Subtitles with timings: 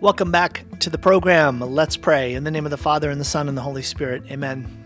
[0.00, 1.60] Welcome back to the program.
[1.60, 2.32] Let's pray.
[2.32, 4.22] In the name of the Father, and the Son, and the Holy Spirit.
[4.30, 4.82] Amen.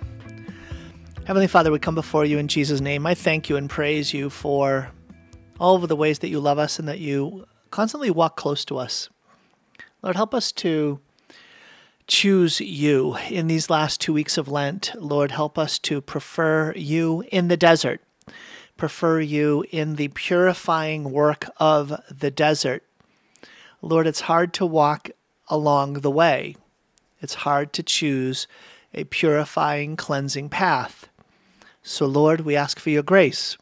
[1.24, 3.06] Heavenly Father, we come before you in Jesus' name.
[3.06, 4.90] I thank you and praise you for
[5.60, 8.76] all of the ways that you love us and that you constantly walk close to
[8.76, 9.08] us.
[10.02, 10.98] Lord, help us to
[12.08, 14.90] choose you in these last two weeks of Lent.
[14.98, 18.00] Lord, help us to prefer you in the desert,
[18.76, 22.82] prefer you in the purifying work of the desert
[23.84, 25.10] Lord, it's hard to walk
[25.48, 26.56] along the way.
[27.20, 28.46] It's hard to choose
[28.94, 31.06] a purifying, cleansing path.
[31.82, 33.58] So, Lord, we ask for your grace.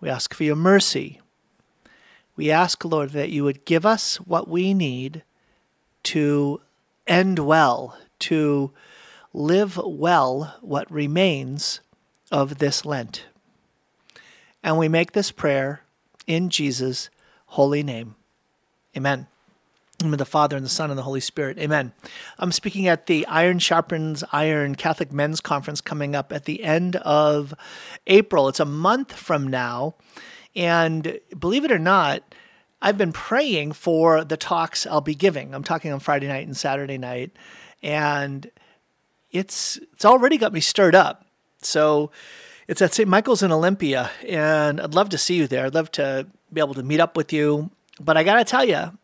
[0.00, 1.20] We ask for your mercy.
[2.34, 5.22] We ask, Lord, that you would give us what we need
[6.04, 6.60] to
[7.06, 8.72] end well, to
[9.32, 11.80] live well what remains
[12.32, 13.26] of this Lent.
[14.64, 15.82] And we make this prayer
[16.26, 17.10] in Jesus'
[17.46, 18.16] holy name.
[18.96, 19.26] Amen.
[20.02, 21.58] In the Father and the Son and the Holy Spirit.
[21.58, 21.92] Amen.
[22.38, 26.96] I'm speaking at the Iron Sharpens Iron Catholic Men's Conference coming up at the end
[26.96, 27.54] of
[28.06, 28.48] April.
[28.48, 29.94] It's a month from now.
[30.56, 32.34] And believe it or not,
[32.82, 35.54] I've been praying for the talks I'll be giving.
[35.54, 37.32] I'm talking on Friday night and Saturday night.
[37.82, 38.50] And
[39.30, 41.26] it's it's already got me stirred up.
[41.62, 42.10] So
[42.66, 43.08] it's at St.
[43.08, 45.66] Michael's in Olympia, and I'd love to see you there.
[45.66, 48.64] I'd love to be able to meet up with you but I got to tell
[48.64, 48.98] you,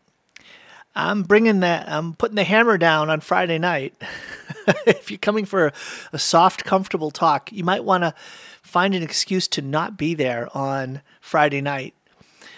[0.95, 3.93] I'm bringing that, I'm putting the hammer down on Friday night.
[4.87, 5.71] if you're coming for
[6.11, 8.15] a soft, comfortable talk, you might want to
[8.63, 11.93] find an excuse to not be there on Friday night.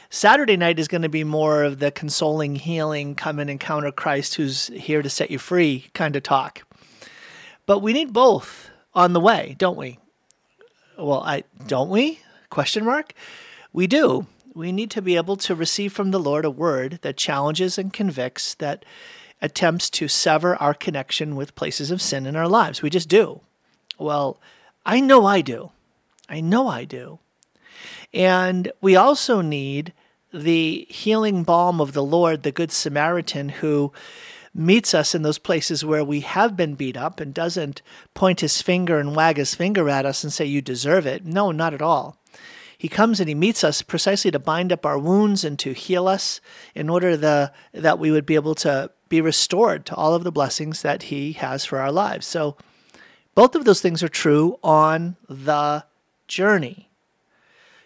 [0.10, 4.36] Saturday night is going to be more of the consoling, healing, come and encounter Christ
[4.36, 6.64] who's here to set you free kind of talk.
[7.66, 10.00] But we need both on the way, don't we?
[10.98, 12.22] Well, I don't we?
[12.50, 13.14] Question mark.
[13.72, 17.18] We do we need to be able to receive from the Lord a word that
[17.18, 18.86] challenges and convicts, that
[19.42, 22.82] attempts to sever our connection with places of sin in our lives.
[22.82, 23.42] We just do.
[23.98, 24.40] Well,
[24.86, 25.72] I know I do.
[26.28, 27.20] I know I do.
[28.14, 29.94] And we also need
[30.34, 33.92] the healing balm of the Lord, the Good Samaritan, who
[34.54, 37.82] meets us in those places where we have been beat up and doesn't
[38.14, 41.26] point his finger and wag his finger at us and say, You deserve it.
[41.26, 42.19] No, not at all.
[42.80, 46.08] He comes and he meets us precisely to bind up our wounds and to heal
[46.08, 46.40] us
[46.74, 50.32] in order the, that we would be able to be restored to all of the
[50.32, 52.26] blessings that he has for our lives.
[52.26, 52.56] So
[53.36, 55.84] both of those things are true on the
[56.30, 56.90] journey.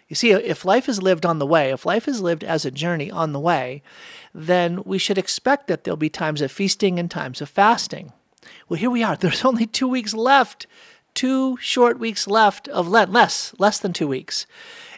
[0.08, 2.70] You see, if life is lived on the way, if life is lived as a
[2.70, 3.82] journey on the way,
[4.32, 8.12] then we should expect that there'll be times of feasting and times of fasting.
[8.68, 9.16] Well, here we are.
[9.20, 10.68] There's only two weeks left,
[11.14, 14.46] two short weeks left of Lent, less, less than two weeks.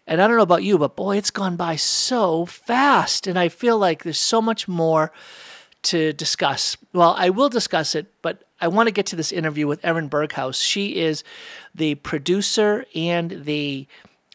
[0.07, 3.27] And I don't know about you, but boy, it's gone by so fast.
[3.27, 5.13] And I feel like there's so much more
[5.83, 6.77] to discuss.
[6.93, 10.09] Well, I will discuss it, but I want to get to this interview with Erin
[10.09, 10.61] Berghouse.
[10.61, 11.25] She is
[11.75, 13.87] the producer and the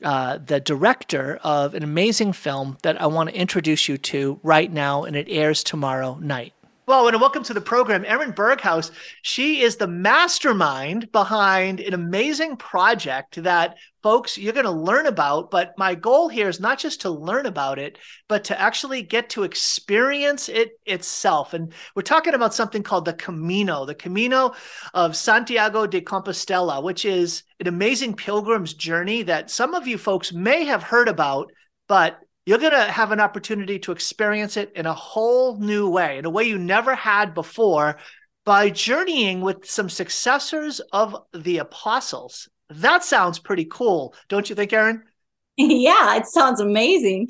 [0.04, 4.72] uh, the director of an amazing film that I want to introduce you to right
[4.72, 6.54] now, and it airs tomorrow night.
[6.92, 8.92] Well, and welcome to the program, Erin Berghouse.
[9.22, 15.52] She is the mastermind behind an amazing project that folks you're going to learn about.
[15.52, 17.98] But my goal here is not just to learn about it,
[18.28, 21.54] but to actually get to experience it itself.
[21.54, 24.54] And we're talking about something called the Camino, the Camino
[24.94, 30.34] of Santiago de Compostela, which is an amazing pilgrim's journey that some of you folks
[30.34, 31.54] may have heard about,
[31.88, 36.18] but you're going to have an opportunity to experience it in a whole new way,
[36.18, 37.98] in a way you never had before,
[38.46, 42.50] by journeying with some successors of the apostles.
[42.70, 45.04] That sounds pretty cool, don't you think, Erin?
[45.58, 47.28] Yeah, it sounds amazing.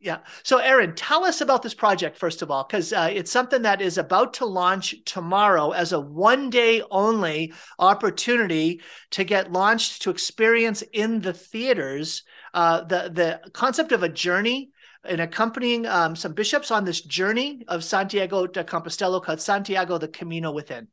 [0.00, 0.18] Yeah.
[0.44, 3.82] So, Erin, tell us about this project, first of all, because uh, it's something that
[3.82, 8.80] is about to launch tomorrow as a one day only opportunity
[9.10, 12.22] to get launched to experience in the theaters
[12.58, 14.70] uh, the the concept of a journey
[15.04, 20.08] and accompanying um, some bishops on this journey of Santiago de Compostela called Santiago the
[20.08, 20.88] Camino Within.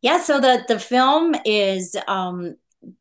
[0.00, 2.56] Yeah, so the the film is um,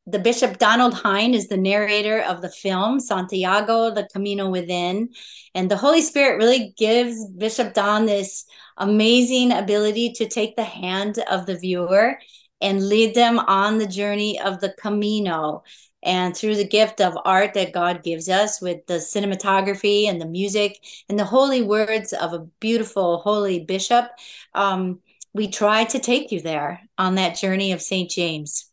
[0.05, 5.09] the Bishop Donald Hying is the narrator of the film Santiago the Camino Within,
[5.55, 8.45] and the Holy Spirit really gives Bishop Don this
[8.77, 12.19] amazing ability to take the hand of the viewer
[12.61, 15.63] and lead them on the journey of the Camino
[16.03, 20.25] and through the gift of art that God gives us with the cinematography and the
[20.25, 24.09] music and the holy words of a beautiful holy bishop,
[24.53, 24.99] um,
[25.33, 28.09] we try to take you there on that journey of St.
[28.09, 28.71] James.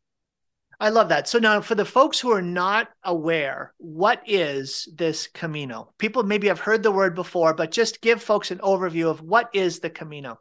[0.80, 1.26] I love that.
[1.26, 5.92] So now, for the folks who are not aware, what is this Camino?
[5.98, 9.50] People maybe have heard the word before, but just give folks an overview of what
[9.52, 10.38] is the Camino.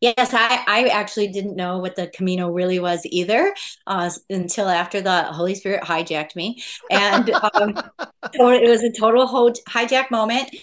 [0.00, 3.54] Yes, I, I actually didn't know what the Camino really was either
[3.86, 6.62] uh, until after the Holy Spirit hijacked me.
[6.90, 7.74] And um,
[8.34, 9.26] so it was a total
[9.68, 10.54] hijack moment.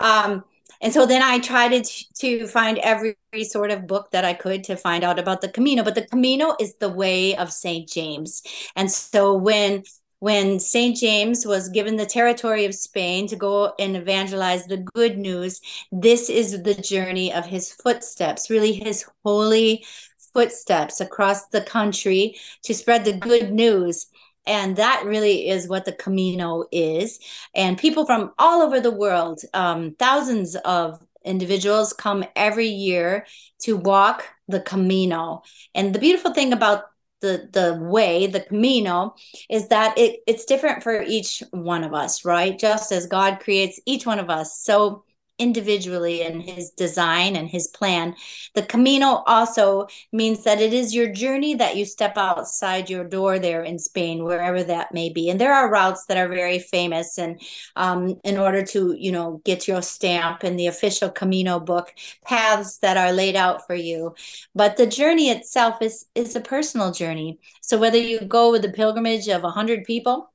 [0.00, 0.44] Um,
[0.80, 4.64] and so then I tried to, to find every sort of book that I could
[4.64, 5.82] to find out about the Camino.
[5.82, 7.88] But the Camino is the way of St.
[7.88, 8.42] James.
[8.76, 9.84] And so when
[10.24, 10.96] when St.
[10.96, 15.60] James was given the territory of Spain to go and evangelize the good news,
[15.92, 19.84] this is the journey of his footsteps, really his holy
[20.32, 24.06] footsteps across the country to spread the good news.
[24.46, 27.18] And that really is what the Camino is.
[27.54, 33.26] And people from all over the world, um, thousands of individuals come every year
[33.58, 35.42] to walk the Camino.
[35.74, 36.84] And the beautiful thing about
[37.24, 39.14] the the way the camino
[39.48, 42.58] is that it it's different for each one of us right?
[42.58, 44.58] Just as god creates each one of us.
[44.58, 45.04] So
[45.38, 48.14] individually in his design and his plan.
[48.54, 53.38] The Camino also means that it is your journey that you step outside your door
[53.38, 55.28] there in Spain, wherever that may be.
[55.28, 57.40] And there are routes that are very famous, and
[57.74, 61.92] um, in order to you know get your stamp in the official Camino book,
[62.24, 64.14] paths that are laid out for you.
[64.54, 67.40] But the journey itself is is a personal journey.
[67.60, 70.32] So whether you go with a pilgrimage of hundred people,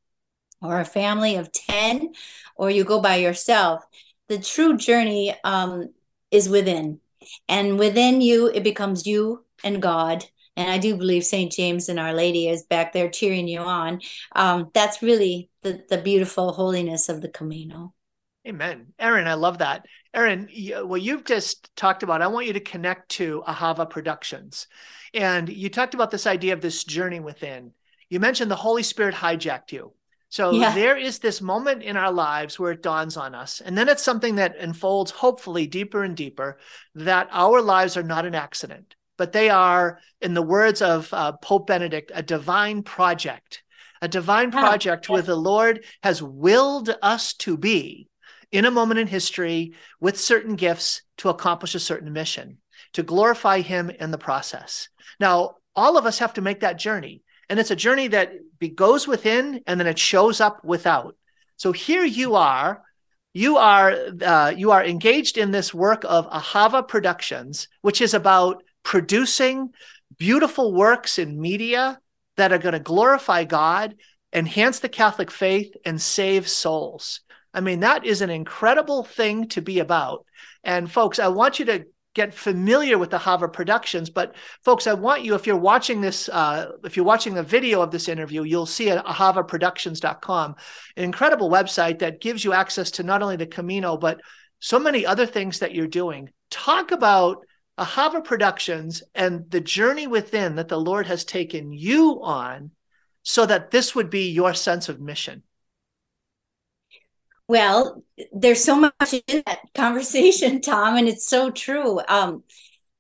[0.62, 2.14] or a family of ten,
[2.56, 3.86] or you go by yourself
[4.30, 5.90] the true journey um,
[6.32, 7.00] is within.
[7.48, 10.24] And within you, it becomes you and God.
[10.56, 11.52] And I do believe St.
[11.52, 14.02] James and Our Lady is back there cheering you on.
[14.36, 17.94] Um, that's really the, the beautiful holiness of the Camino.
[18.48, 18.94] Amen.
[18.98, 19.86] Erin, I love that.
[20.14, 20.50] Erin,
[20.84, 24.68] what you've just talked about, I want you to connect to Ahava Productions.
[25.14, 27.74] And you talked about this idea of this journey within.
[28.10, 29.94] You mentioned the Holy Spirit hijacked you.
[30.30, 30.76] So yeah.
[30.76, 33.62] there is this moment in our lives where it dawns on us.
[33.62, 36.60] And then it's something that unfolds, hopefully, deeper and deeper
[36.96, 41.32] that our lives are not an accident, but they are, in the words of uh,
[41.34, 43.64] Pope Benedict, a divine project,
[44.04, 48.08] a divine project where the Lord has willed us to be
[48.52, 52.60] in a moment in history with certain gifts to accomplish a certain mission,
[52.94, 54.90] to glorify Him in the process.
[55.20, 57.24] Now, all of us have to make that journey.
[57.50, 58.32] And it's a journey that
[58.76, 61.16] goes within and then it shows up without.
[61.58, 62.84] So here you are,
[63.34, 68.64] you are uh, you are engaged in this work of Ahava Productions, which is about
[68.84, 69.70] producing
[70.18, 72.00] beautiful works in media
[72.38, 73.96] that are going to glorify God,
[74.34, 77.22] enhance the Catholic faith, and save souls.
[77.54, 80.26] I mean, that is an incredible thing to be about.
[80.64, 81.86] And folks, I want you to
[82.20, 84.10] get familiar with the Ahava Productions.
[84.10, 84.36] But
[84.66, 87.92] folks, I want you, if you're watching this, uh, if you're watching the video of
[87.92, 90.56] this interview, you'll see at ahavaproductions.com,
[90.98, 94.20] an incredible website that gives you access to not only the Camino, but
[94.60, 96.30] so many other things that you're doing.
[96.50, 97.38] Talk about
[97.78, 102.72] Ahava Productions and the journey within that the Lord has taken you on
[103.24, 105.44] so that this would be your sense of mission.
[107.50, 112.00] Well, there's so much in that conversation, Tom, and it's so true.
[112.08, 112.44] Um,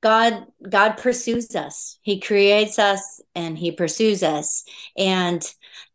[0.02, 2.00] God, God pursues us.
[2.04, 4.66] He creates us and He pursues us.
[4.98, 5.44] And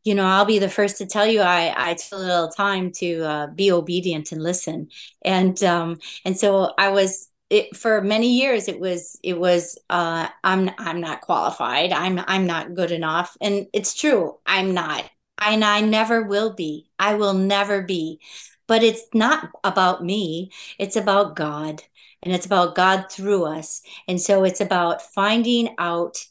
[0.05, 2.93] you know, I'll be the first to tell you, I I took a little time
[2.99, 4.89] to uh, be obedient and listen.
[5.25, 10.29] And um, and so I was it, for many years it was it was uh,
[10.45, 15.05] i'm i'm not qualified i'm i'm not good enough and it's true i'm not
[15.41, 16.89] and I never will be.
[16.99, 18.21] I will never be.
[18.67, 21.83] But it's not about me, it's about God,
[22.23, 23.83] and it's about God through us.
[24.09, 26.25] And so it's about finding out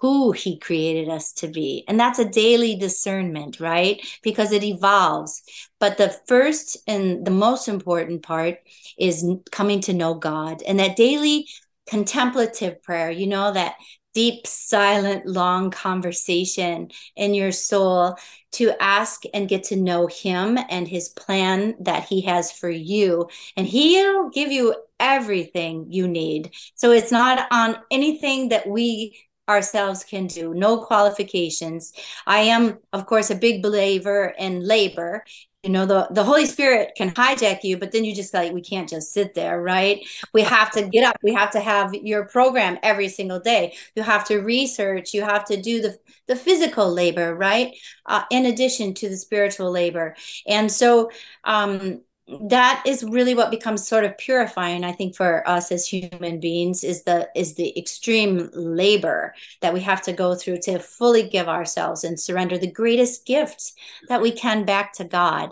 [0.00, 1.84] who he created us to be.
[1.88, 4.04] And that's a daily discernment, right?
[4.22, 5.42] Because it evolves.
[5.78, 8.58] But the first and the most important part
[8.98, 11.48] is coming to know God and that daily
[11.86, 13.76] contemplative prayer, you know, that
[14.16, 18.16] deep, silent, long conversation in your soul
[18.50, 23.28] to ask and get to know Him and His plan that He has for you.
[23.58, 26.52] And He'll give you everything you need.
[26.76, 29.18] So it's not on anything that we
[29.50, 31.92] ourselves can do, no qualifications.
[32.26, 35.24] I am, of course, a big believer in labor
[35.66, 38.60] you know the the holy spirit can hijack you but then you just like we
[38.60, 40.06] can't just sit there right?
[40.32, 41.16] We have to get up.
[41.22, 43.74] We have to have your program every single day.
[43.96, 45.12] You have to research.
[45.12, 47.74] You have to do the the physical labor right?
[48.06, 50.14] Uh, in addition to the spiritual labor.
[50.46, 51.10] And so
[51.44, 52.02] um
[52.48, 56.82] that is really what becomes sort of purifying i think for us as human beings
[56.82, 61.48] is the is the extreme labor that we have to go through to fully give
[61.48, 63.72] ourselves and surrender the greatest gift
[64.08, 65.50] that we can back to god.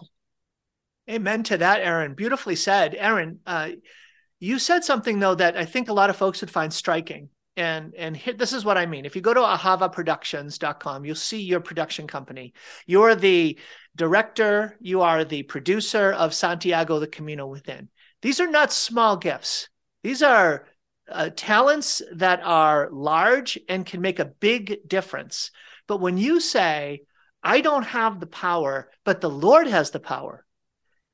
[1.08, 2.94] Amen to that erin beautifully said.
[2.94, 3.70] Erin uh,
[4.40, 7.94] you said something though that i think a lot of folks would find striking and
[7.96, 11.60] and here, this is what i mean if you go to ahavaproductions.com you'll see your
[11.60, 12.52] production company
[12.86, 13.58] you're the
[13.96, 17.88] director, you are the producer of Santiago the Camino Within.
[18.22, 19.68] These are not small gifts.
[20.02, 20.66] These are
[21.08, 25.50] uh, talents that are large and can make a big difference.
[25.86, 27.02] But when you say,
[27.42, 30.44] I don't have the power, but the Lord has the power,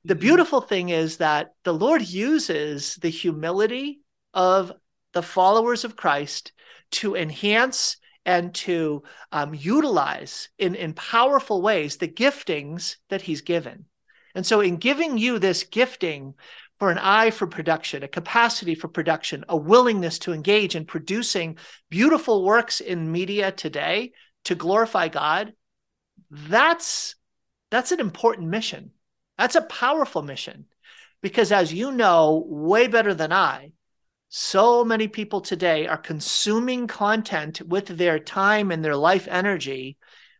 [0.05, 0.21] the mm-hmm.
[0.21, 4.01] beautiful thing is that the Lord uses the humility
[4.33, 4.73] of
[5.12, 6.52] the followers of Christ
[6.93, 9.02] to enhance and to
[9.33, 13.87] um, utilize in, in powerful ways the giftings that he's given.
[14.35, 16.35] And so, in giving you this gifting
[16.79, 21.59] for an eye for production, a capacity for production, a willingness to engage in producing
[21.90, 24.12] beautiful works in media today
[24.45, 25.52] to glorify God,
[26.31, 27.17] that's
[27.71, 28.93] that's an important mission.
[29.38, 30.67] That's a powerful mission.
[31.23, 33.73] Because as you know way better than I,
[34.33, 39.99] so many people today are consuming content with their time and their life energy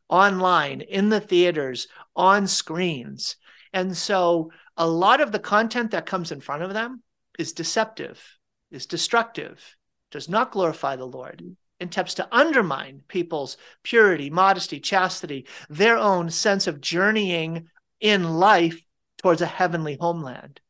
[0.09, 3.35] online, in the theaters, on screens.
[3.73, 7.03] And so a lot of the content that comes in front of them
[7.37, 8.23] is deceptive,
[8.71, 9.77] is destructive,
[10.13, 16.31] does not glorify the Lord, and attempts to undermine people's purity, modesty, chastity, their own
[16.31, 17.69] sense of journeying
[18.01, 18.81] in life
[19.19, 20.61] towards a heavenly homeland.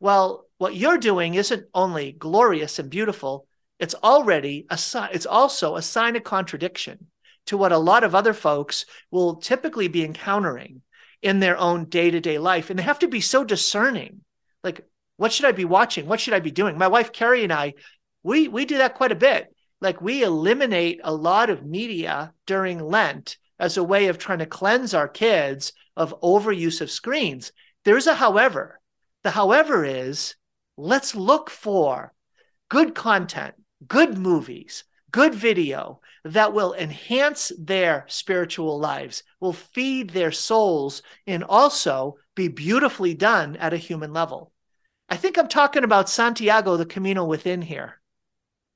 [0.00, 3.46] Well, what you're doing isn't only glorious and beautiful,
[3.78, 7.08] it's already a sign, it's also a sign of contradiction
[7.44, 10.80] to what a lot of other folks will typically be encountering
[11.20, 12.70] in their own day-to-day life.
[12.70, 14.22] And they have to be so discerning.
[14.62, 14.80] Like,
[15.18, 16.06] what should I be watching?
[16.06, 16.78] What should I be doing?
[16.78, 17.74] My wife Carrie and I,
[18.22, 19.54] we we do that quite a bit.
[19.82, 24.46] Like we eliminate a lot of media during Lent as a way of trying to
[24.46, 27.52] cleanse our kids of overuse of screens.
[27.84, 28.80] There's a however.
[29.24, 30.36] The however is
[30.76, 32.12] let's look for
[32.68, 33.54] good content,
[33.86, 41.44] good movies, good video that will enhance their spiritual lives, will feed their souls, and
[41.44, 44.52] also be beautifully done at a human level.
[45.08, 48.00] I think I'm talking about Santiago, the Camino within here.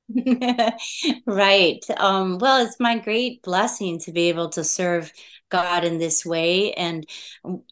[1.26, 1.84] right.
[1.96, 5.12] Um, well, it's my great blessing to be able to serve
[5.50, 7.06] God in this way and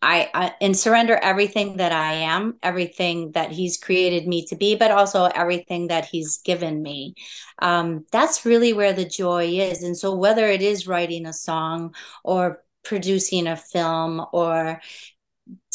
[0.02, 4.74] I, I and surrender everything that I am, everything that He's created me to be,
[4.74, 7.14] but also everything that He's given me.
[7.60, 9.82] Um, that's really where the joy is.
[9.82, 14.80] And so, whether it is writing a song or producing a film or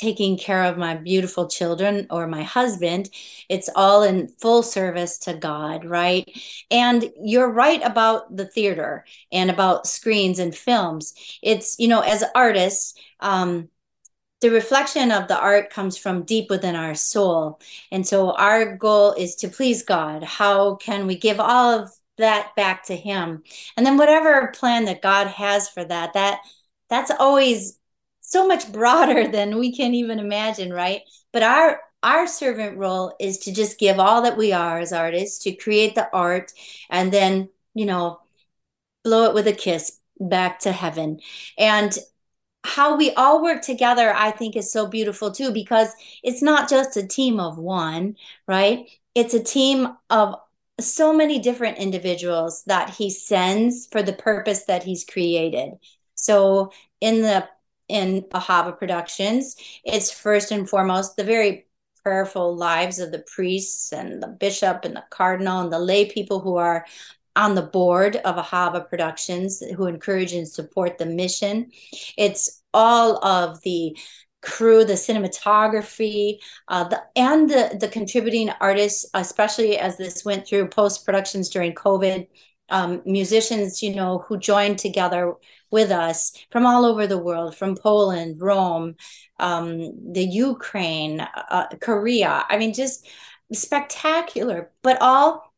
[0.01, 3.09] taking care of my beautiful children or my husband
[3.49, 6.27] it's all in full service to god right?
[6.69, 11.13] And you're right about the theater and about screens and films.
[11.41, 13.69] It's you know as artists um
[14.41, 17.59] the reflection of the art comes from deep within our soul.
[17.91, 20.23] And so our goal is to please god.
[20.23, 23.43] How can we give all of that back to him?
[23.77, 26.39] And then whatever plan that god has for that that
[26.89, 27.77] that's always
[28.31, 31.01] so much broader than we can even imagine, right?
[31.31, 35.43] But our our servant role is to just give all that we are as artists
[35.43, 36.51] to create the art
[36.89, 38.19] and then, you know,
[39.03, 41.19] blow it with a kiss back to heaven.
[41.57, 41.97] And
[42.63, 45.89] how we all work together, I think, is so beautiful too, because
[46.23, 48.15] it's not just a team of one,
[48.47, 48.87] right?
[49.15, 50.35] It's a team of
[50.79, 55.73] so many different individuals that he sends for the purpose that he's created.
[56.15, 57.47] So in the
[57.91, 59.55] in Ahava Productions.
[59.83, 61.67] It's first and foremost the very
[62.03, 66.39] prayerful lives of the priests and the bishop and the cardinal and the lay people
[66.39, 66.85] who are
[67.35, 71.71] on the board of Ahava Productions who encourage and support the mission.
[72.17, 73.97] It's all of the
[74.41, 80.67] crew, the cinematography, uh, the, and the, the contributing artists, especially as this went through
[80.69, 82.27] post productions during COVID.
[82.69, 85.33] Um, musicians, you know, who joined together
[85.71, 88.95] with us from all over the world, from Poland, Rome,
[89.39, 92.45] um, the Ukraine, uh, Korea.
[92.49, 93.07] I mean, just
[93.53, 95.51] spectacular, but all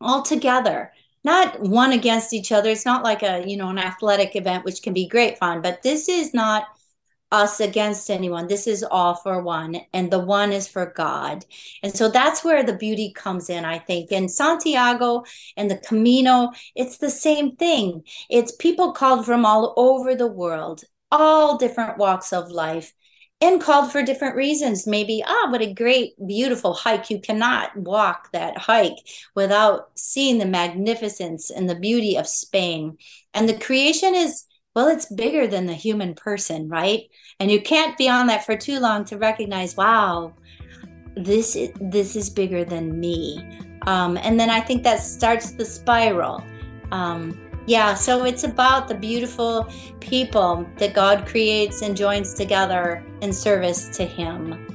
[0.00, 0.92] all together
[1.24, 4.82] not one against each other it's not like a you know an athletic event which
[4.82, 6.66] can be great fun but this is not
[7.42, 8.46] us against anyone.
[8.48, 11.44] This is all for one, and the one is for God.
[11.82, 14.12] And so that's where the beauty comes in, I think.
[14.12, 15.24] In Santiago
[15.56, 18.04] and the Camino, it's the same thing.
[18.30, 22.92] It's people called from all over the world, all different walks of life.
[23.40, 24.86] and called for different reasons.
[24.86, 27.10] Maybe, ah, what a great, beautiful hike.
[27.10, 28.96] You cannot walk that hike
[29.34, 32.96] without seeing the magnificence and the beauty of Spain.
[33.34, 37.02] And the creation is, well, it's bigger than the human person, right?
[37.38, 40.34] And you can't be on that for too long to recognize, wow,
[41.16, 43.60] this is, this is bigger than me.
[43.86, 46.42] Um, and then I think that starts the spiral.
[46.90, 49.68] Um, yeah, so it's about the beautiful
[50.00, 54.66] people that God creates and joins together in service to Him.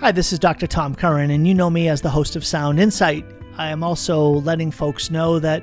[0.00, 0.66] Hi, this is Dr.
[0.66, 3.24] Tom Curran, and you know me as the host of Sound Insight.
[3.56, 5.62] I am also letting folks know that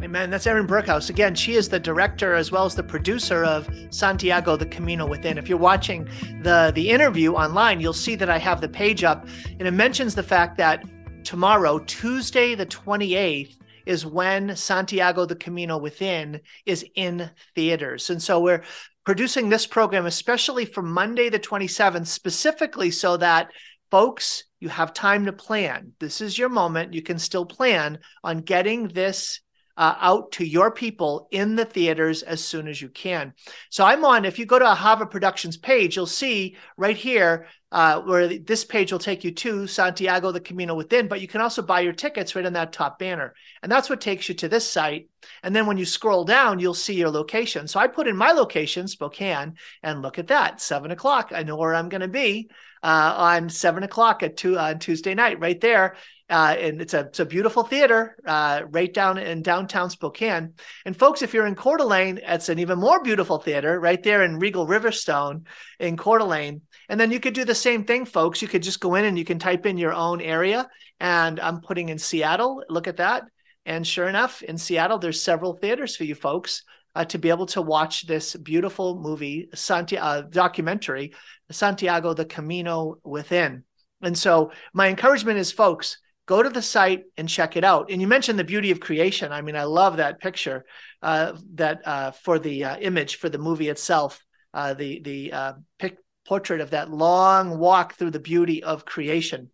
[0.00, 0.30] Amen.
[0.30, 1.10] That's Erin Berghouse.
[1.10, 5.38] Again, she is the director as well as the producer of Santiago the Camino Within.
[5.38, 6.08] If you're watching
[6.42, 9.26] the the interview online, you'll see that I have the page up
[9.58, 10.84] and it mentions the fact that
[11.24, 18.08] tomorrow, Tuesday the 28th, is when Santiago the Camino Within is in theaters.
[18.08, 18.62] And so we're
[19.04, 23.50] producing this program especially for Monday the 27th specifically so that
[23.90, 25.92] folks you have time to plan.
[25.98, 26.94] This is your moment.
[26.94, 29.40] You can still plan on getting this
[29.78, 33.32] uh, out to your people in the theaters as soon as you can.
[33.70, 38.00] So I'm on, if you go to Ahava Productions page, you'll see right here uh,
[38.00, 41.62] where this page will take you to Santiago, the Camino Within, but you can also
[41.62, 43.34] buy your tickets right on that top banner.
[43.62, 45.08] And that's what takes you to this site.
[45.44, 47.68] And then when you scroll down, you'll see your location.
[47.68, 49.54] So I put in my location, Spokane,
[49.84, 51.30] and look at that, seven o'clock.
[51.32, 52.50] I know where I'm going to be
[52.82, 55.96] uh, on seven o'clock at two on Tuesday night, right there.
[56.30, 60.52] Uh, and it's a it's a beautiful theater uh, right down in downtown Spokane.
[60.84, 64.22] And folks, if you're in Coeur d'Alene, it's an even more beautiful theater right there
[64.22, 65.46] in Regal Riverstone
[65.80, 66.60] in Coeur d'Alene.
[66.90, 68.42] And then you could do the same thing, folks.
[68.42, 70.68] You could just go in and you can type in your own area.
[71.00, 72.62] And I'm putting in Seattle.
[72.68, 73.24] Look at that.
[73.64, 76.62] And sure enough, in Seattle, there's several theaters for you folks
[76.98, 81.12] uh, to be able to watch this beautiful movie, Santi- uh, documentary,
[81.48, 83.62] Santiago the Camino Within.
[84.02, 87.92] And so my encouragement is, folks, go to the site and check it out.
[87.92, 89.30] And you mentioned the beauty of creation.
[89.30, 90.64] I mean, I love that picture
[91.00, 94.20] uh, that uh, for the uh, image for the movie itself,
[94.52, 99.50] uh, the the uh, pic- portrait of that long walk through the beauty of creation.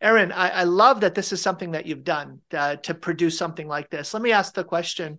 [0.00, 3.90] Erin, I, I love that this is something that you've done to produce something like
[3.90, 4.12] this.
[4.12, 5.18] Let me ask the question: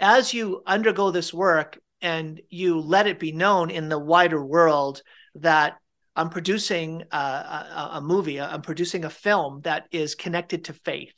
[0.00, 5.02] As you undergo this work and you let it be known in the wider world
[5.36, 5.76] that
[6.14, 11.12] I'm producing a, a, a movie, I'm producing a film that is connected to faith.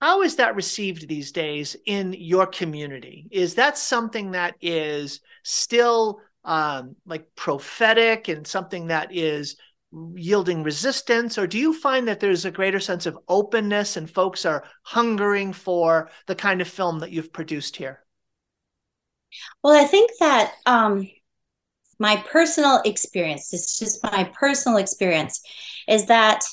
[0.00, 3.26] How is that received these days in your community?
[3.32, 9.56] Is that something that is still um, like prophetic and something that is
[9.92, 14.44] yielding resistance, or do you find that there's a greater sense of openness and folks
[14.44, 18.04] are hungering for the kind of film that you've produced here?
[19.62, 21.08] Well, I think that um,
[21.98, 25.42] my personal experience, it's just my personal experience,
[25.86, 26.44] is that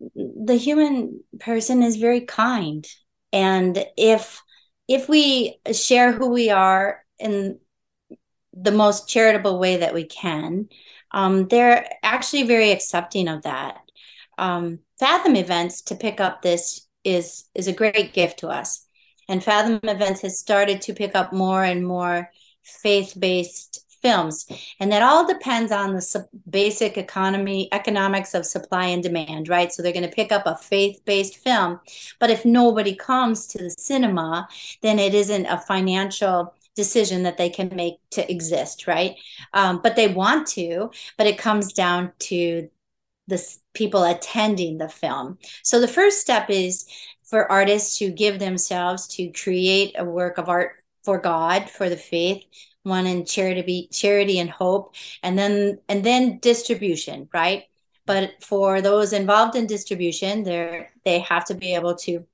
[0.00, 2.86] the human person is very kind.
[3.32, 4.42] And if
[4.86, 7.58] if we share who we are in
[8.52, 10.68] the most charitable way that we can,
[11.14, 13.78] um, they're actually very accepting of that.
[14.36, 18.84] Um, Fathom Events to pick up this is is a great gift to us,
[19.28, 22.30] and Fathom Events has started to pick up more and more
[22.62, 24.46] faith based films.
[24.80, 29.72] And that all depends on the su- basic economy economics of supply and demand right?
[29.72, 31.80] So they're going to pick up a faith-based film.
[32.20, 34.46] But if nobody comes to the cinema
[34.82, 39.16] then it isn't a financial decision that they can make to exist right?
[39.52, 42.68] Um, but they want to but it comes down to
[43.26, 45.38] the people attending the film.
[45.62, 46.84] So the first step is
[47.24, 51.96] for artists to give themselves to create a work of art for god for the
[51.96, 52.42] faith
[52.82, 57.64] one in charity charity and hope and then and then distribution right?
[58.06, 62.26] But for those involved in distribution they're they have to be able to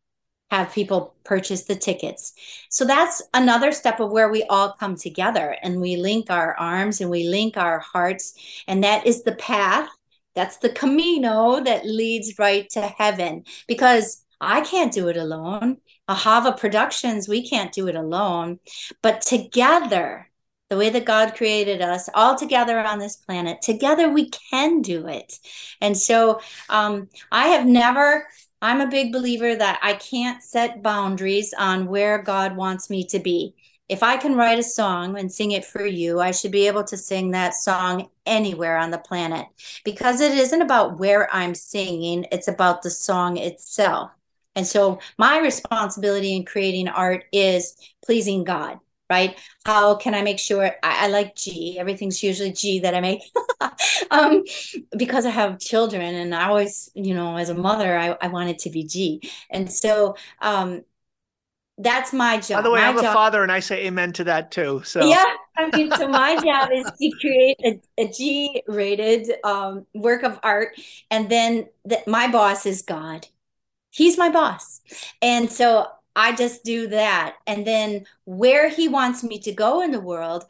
[0.50, 2.32] have people purchase the tickets
[2.68, 7.00] so that's another step of where we all come together and we link our arms
[7.00, 8.34] and we link our hearts
[8.66, 9.88] and that is the path
[10.34, 15.78] that's the camino that leads right to heaven because I can't do it alone.
[16.08, 18.58] Ahava Productions, we can't do it alone.
[19.02, 20.30] But together,
[20.70, 25.06] the way that God created us, all together on this planet, together we can do
[25.08, 25.34] it.
[25.80, 28.26] And so um, I have never,
[28.62, 33.18] I'm a big believer that I can't set boundaries on where God wants me to
[33.18, 33.54] be.
[33.88, 36.84] If I can write a song and sing it for you, I should be able
[36.84, 39.46] to sing that song anywhere on the planet
[39.84, 44.10] because it isn't about where I'm singing, it's about the song itself.
[44.54, 48.78] And so my responsibility in creating art is pleasing God
[49.10, 49.36] right?
[49.66, 51.76] How can I make sure I, I like G?
[51.78, 53.22] Everything's usually G that I make
[54.10, 54.44] um,
[54.96, 58.48] because I have children and I always, you know, as a mother, I, I want
[58.50, 59.28] it to be G.
[59.50, 60.82] And so um,
[61.76, 62.58] that's my job.
[62.58, 64.82] By the way, my I'm job, a father and I say amen to that too.
[64.84, 65.24] So yeah,
[65.56, 70.38] I mean, so my job is to create a, a G rated um, work of
[70.42, 70.78] art.
[71.10, 73.26] And then the, my boss is God.
[73.90, 74.80] He's my boss.
[75.20, 77.36] And so I just do that.
[77.46, 80.44] And then where he wants me to go in the world,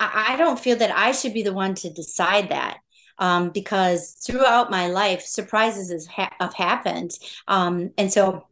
[0.00, 2.78] I don't feel that I should be the one to decide that.
[3.18, 7.12] Um, because throughout my life, surprises have happened.
[7.46, 8.48] Um, and so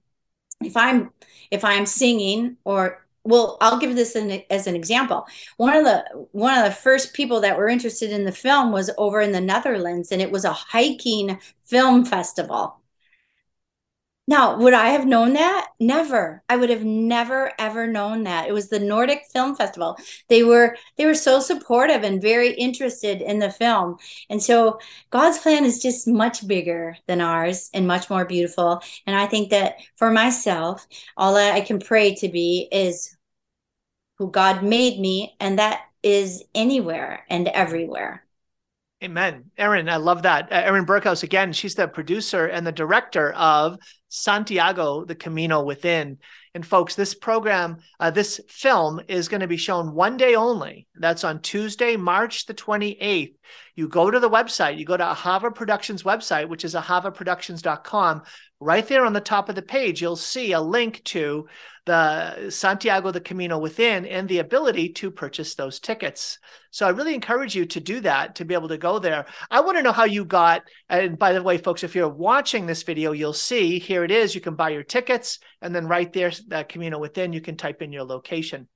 [0.60, 1.10] if I'm
[1.50, 5.26] if I'm singing or well, I'll give this an, as an example.
[5.56, 8.90] One of the one of the first people that were interested in the film was
[8.98, 12.81] over in the Netherlands, and it was a hiking film festival.
[14.28, 15.68] Now, would I have known that?
[15.80, 16.44] Never.
[16.48, 18.48] I would have never ever known that.
[18.48, 19.96] It was the Nordic Film Festival.
[20.28, 23.96] They were they were so supportive and very interested in the film.
[24.30, 24.78] And so
[25.10, 28.80] God's plan is just much bigger than ours and much more beautiful.
[29.06, 33.16] And I think that for myself, all I can pray to be is
[34.18, 38.24] who God made me and that is anywhere and everywhere.
[39.02, 39.50] Amen.
[39.58, 40.52] Erin, I love that.
[40.52, 43.76] Uh, Erin Berghouse, again, she's the producer and the director of
[44.08, 46.18] Santiago, the Camino Within.
[46.54, 50.86] And folks, this program, uh, this film is going to be shown one day only.
[50.94, 53.34] That's on Tuesday, March the 28th.
[53.74, 58.22] You go to the website, you go to Ahava Productions website, which is ahavaproductions.com.
[58.62, 61.48] Right there on the top of the page, you'll see a link to
[61.84, 66.38] the Santiago the Camino Within and the ability to purchase those tickets.
[66.70, 69.26] So I really encourage you to do that, to be able to go there.
[69.50, 72.66] I want to know how you got, and by the way, folks, if you're watching
[72.66, 74.32] this video, you'll see here it is.
[74.32, 77.82] You can buy your tickets, and then right there, that Camino Within, you can type
[77.82, 78.68] in your location.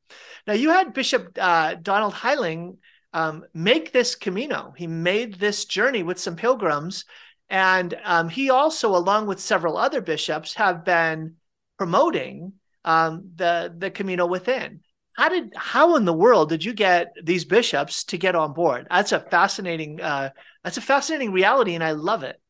[0.48, 2.78] Now, you had Bishop uh, Donald Hying
[3.12, 4.74] um, make this Camino.
[4.76, 7.04] He made this journey with some pilgrims.
[7.48, 11.36] And um, he also, along with several other bishops, have been
[11.78, 12.54] promoting
[12.84, 14.80] um, the the Camino within.
[15.16, 18.86] How did how in the world did you get these bishops to get on board?
[18.90, 20.30] That's a fascinating uh,
[20.64, 22.40] that's a fascinating reality, and I love it.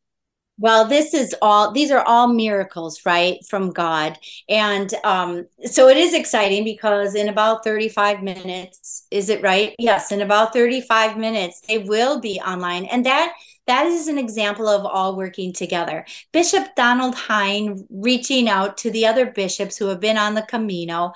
[0.58, 4.18] Well, this is all, these are all miracles, right, from God.
[4.48, 9.74] And um, so it is exciting because in about 35 minutes, is it right?
[9.78, 12.86] Yes, in about 35 minutes, they will be online.
[12.86, 13.34] And that
[13.66, 16.04] that is an example of all working together.
[16.32, 21.12] Bishop Donald Hying reaching out to the other bishops who have been on the Camino,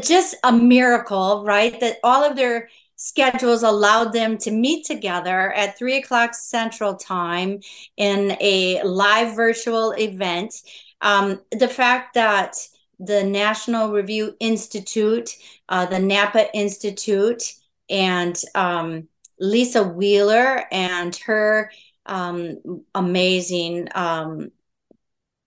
[0.00, 1.78] just a miracle, right?
[1.80, 7.60] That all of their schedules allowed them to meet together at three o'clock central time
[7.96, 10.54] in a live virtual event.
[11.00, 12.56] Um, the fact that
[12.98, 15.30] the National Review Institute,
[15.68, 17.54] uh, the Napa Institute,
[17.88, 19.08] and um,
[19.40, 21.70] Lisa Wheeler and her
[22.06, 24.50] um, amazing um,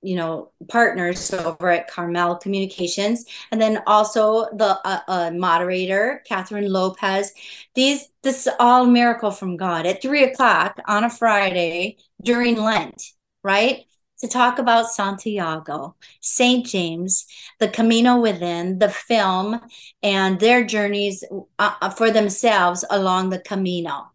[0.03, 3.25] you know partners over at carmel communications.
[3.51, 7.31] And then also the uh, uh, moderator kathryn lopez.
[7.75, 9.85] These this is all miracle from god.
[9.85, 13.03] At three o'clock on a friday during lent
[13.43, 13.85] right
[14.21, 17.25] to talk about santiago saint james
[17.59, 19.59] the camino within the film
[20.01, 21.23] and their journeys
[21.59, 24.09] uh, uh for themselves along the camino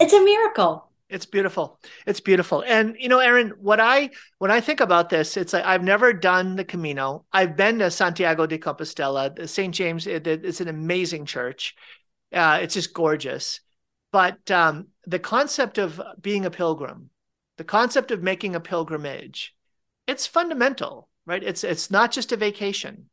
[0.00, 1.78] it's a miracle it's beautiful.
[2.06, 2.64] It's beautiful.
[2.66, 6.14] And you know, Erin, what I when I think about this, it's like I've never
[6.14, 7.26] done the Camino.
[7.30, 9.74] I've been to Santiago de Compostela, St.
[9.74, 10.06] James.
[10.06, 11.74] It, it's an amazing church.
[12.32, 13.60] Uh, it's just gorgeous.
[14.10, 17.10] But um, the concept of being a pilgrim,
[17.58, 19.54] the concept of making a pilgrimage,
[20.06, 21.42] it's fundamental, right?
[21.42, 23.08] It's it's not just a vacation.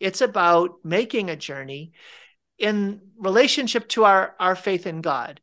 [0.00, 1.92] It's about making a journey
[2.58, 5.40] in relationship to our our faith in God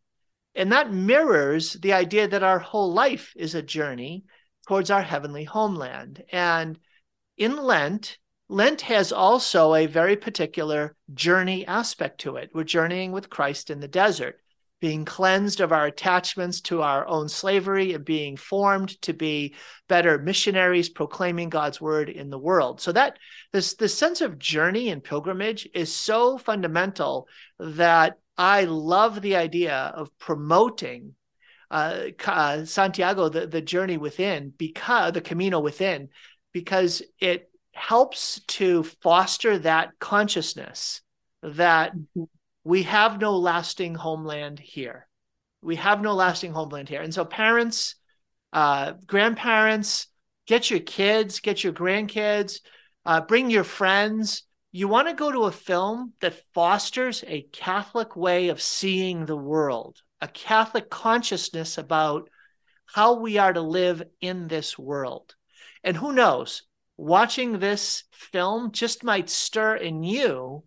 [0.56, 4.24] and that mirrors the idea that our whole life is a journey
[4.68, 6.24] towards our heavenly homeland.
[6.32, 6.80] And
[7.38, 8.18] in Lent,
[8.48, 12.52] Lent has also a very particular journey aspect to it.
[12.54, 14.40] We're journeying with Christ in the desert.
[14.82, 19.56] Being cleansed of our attachments to our own slavery and being formed to be
[19.88, 22.82] better missionaries proclaiming God's word in the world.
[22.82, 23.18] So that
[23.54, 27.28] this this sense of journey and pilgrimage is so fundamental
[27.60, 31.16] that I love the idea of promoting
[31.72, 36.10] uh, uh, Santiago, the, the journey within, because the Camino within,
[36.52, 41.02] because it helps to foster that consciousness
[41.42, 42.24] that mm-hmm
[42.66, 45.08] we have no lasting homeland here.
[45.62, 47.02] We have no lasting homeland here.
[47.02, 47.96] And so, parents,
[48.52, 50.08] uh, grandparents,
[50.48, 52.62] get your kids, get your grandkids,
[53.06, 54.44] uh, bring your friends.
[54.72, 59.38] You want to go to a film that fosters a Catholic way of seeing the
[59.38, 62.30] world, a Catholic consciousness about
[62.88, 65.36] how we are to live in this world.
[65.84, 66.64] And who knows,
[66.98, 70.64] watching this film just might stir in you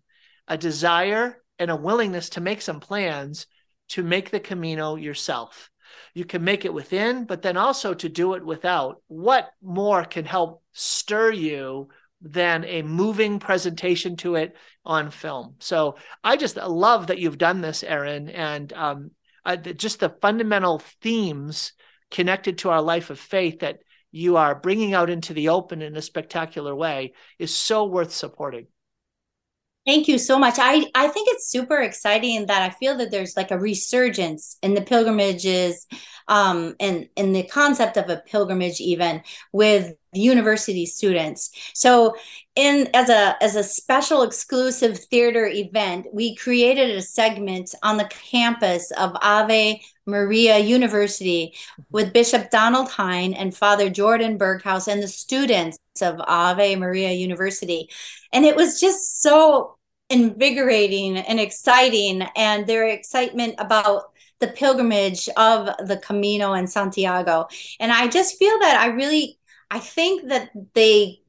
[0.47, 3.45] a desire and a willingness to make some plans
[3.89, 5.69] to make the Camino yourself.
[6.13, 9.01] You can make it within, but then also to do it without.
[9.07, 11.89] What more can help stir you
[12.21, 15.55] than a moving presentation to it on film?
[15.59, 19.11] So I just love that you've done this, Erin, and um,
[19.75, 21.73] just the fundamental themes
[22.11, 23.79] connected to our life of faith that
[24.11, 28.67] you are bringing out into the open in a spectacular way is so worth supporting.
[29.85, 30.55] Thank you so much.
[30.59, 34.73] I, I think it's super exciting that I feel that there's like a resurgence in
[34.75, 35.87] the pilgrimages
[36.29, 41.51] um, and in the concept of a pilgrimage even with university students.
[41.73, 42.15] So
[42.55, 48.05] in as a as a special exclusive theater event, we created a segment on the
[48.05, 51.55] campus of Ave Maria University
[51.91, 57.89] with Bishop Donald Hying and Father Jordan Berghouse and the students of Ave Maria University.
[58.31, 59.77] And it was just so
[60.09, 67.47] invigorating and exciting and their excitement about the pilgrimage of the Camino and Santiago.
[67.79, 69.37] And I just feel that I really
[69.71, 71.21] I think that they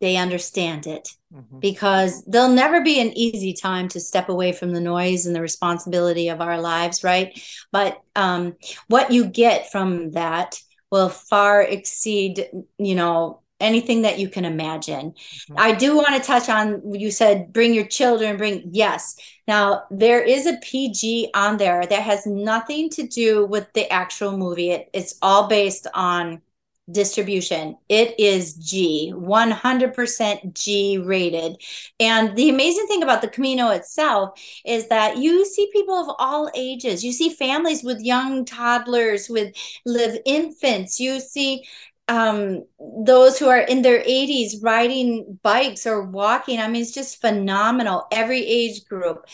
[0.00, 1.60] they understand it mm-hmm.
[1.60, 5.40] because there'll never be an easy time to step away from the noise and the
[5.40, 7.40] responsibility of our lives, right?
[7.72, 8.56] But um,
[8.88, 10.58] what you get from that
[10.90, 15.12] will far exceed, you know, anything that you can imagine.
[15.12, 15.54] Mm-hmm.
[15.56, 19.16] I do want to touch on you said bring your children, bring yes.
[19.48, 24.36] Now there is a PG on there that has nothing to do with the actual
[24.36, 24.70] movie.
[24.70, 26.42] It, it's all based on
[26.90, 27.76] distribution.
[27.88, 31.56] It is G, 100% G rated.
[31.98, 36.50] And the amazing thing about the Camino itself is that you see people of all
[36.54, 37.02] ages.
[37.02, 39.54] You see families with young toddlers, with
[39.86, 41.00] live infants.
[41.00, 41.64] You see
[42.08, 42.64] um
[43.04, 46.60] those who are in their 80s riding bikes or walking.
[46.60, 49.26] I mean it's just phenomenal every age group.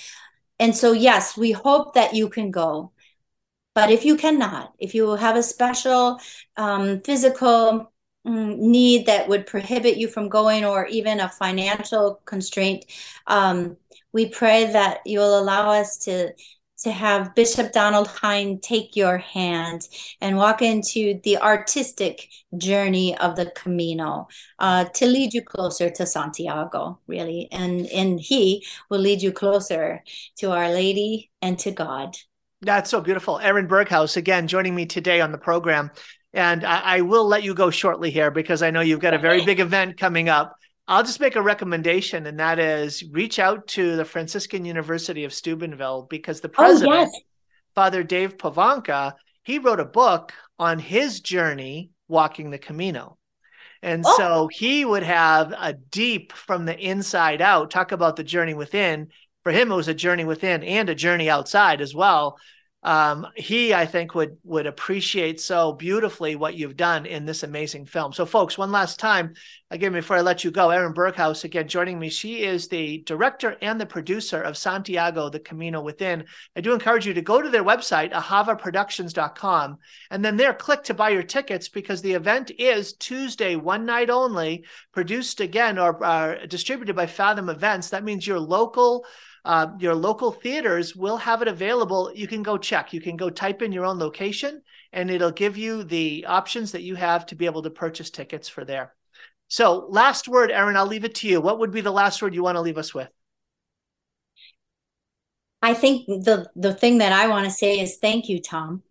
[0.58, 2.92] And so yes we hope that you can go.
[3.74, 6.20] But if you cannot if you have a special
[6.56, 7.92] um, physical
[8.26, 12.84] um, need that would prohibit you from going or even a financial constraint
[13.26, 13.76] um,
[14.12, 16.32] we pray that you'll allow us to
[16.82, 19.88] to have Bishop Donald Hying take your hand
[20.20, 26.06] and walk into the artistic journey of the Camino uh, to lead you closer to
[26.06, 27.48] Santiago, really.
[27.52, 30.02] And, and he will lead you closer
[30.38, 32.16] to Our Lady and to God.
[32.62, 33.38] That's so beautiful.
[33.38, 35.90] Erin Berghouse, again, joining me today on the program.
[36.32, 39.18] And I, I will let you go shortly here because I know you've got a
[39.18, 40.56] very big event coming up.
[40.90, 45.32] I'll just make a recommendation, and that is reach out to the Franciscan University of
[45.32, 47.20] Steubenville because the president, oh, yes.
[47.76, 53.18] Father Dave Pivonka, he wrote a book on his journey walking the Camino.
[53.82, 54.16] And oh.
[54.16, 59.10] so he would have a deep from the inside out talk about the journey within.
[59.44, 62.36] For him, it was a journey within and a journey outside as well
[62.82, 67.84] um, he I think would would appreciate so beautifully what you've done in this amazing
[67.84, 68.14] film.
[68.14, 69.34] So, folks, one last time
[69.70, 72.08] again before I let you go, Erin Berghouse again joining me.
[72.08, 76.24] She is the director and the producer of Santiago: The Camino Within.
[76.56, 79.76] I do encourage you to go to their website, ahavaproductions.com,
[80.10, 84.08] and then there click to buy your tickets because the event is Tuesday, one night
[84.08, 87.90] only, produced again or uh, distributed by Fathom Events.
[87.90, 89.04] That means your local
[89.44, 92.12] uh, your local theaters will have it available.
[92.14, 92.92] You can go check.
[92.92, 96.82] You can go type in your own location, and it'll give you the options that
[96.82, 98.94] you have to be able to purchase tickets for there.
[99.48, 101.40] So, last word, Erin, I'll leave it to you.
[101.40, 103.08] What would be the last word you want to leave us with?
[105.62, 108.82] I think the the thing that I want to say is thank you, Tom.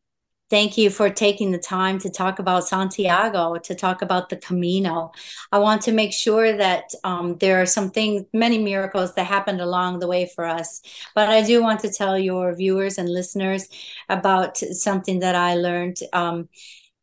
[0.49, 5.11] Thank you for taking the time to talk about Santiago, to talk about the Camino.
[5.51, 9.61] I want to make sure that um, there are some things, many miracles that happened
[9.61, 10.81] along the way for us.
[11.13, 13.67] But I do want to tell your viewers and listeners
[14.09, 15.97] about something that I learned.
[16.13, 16.49] Um,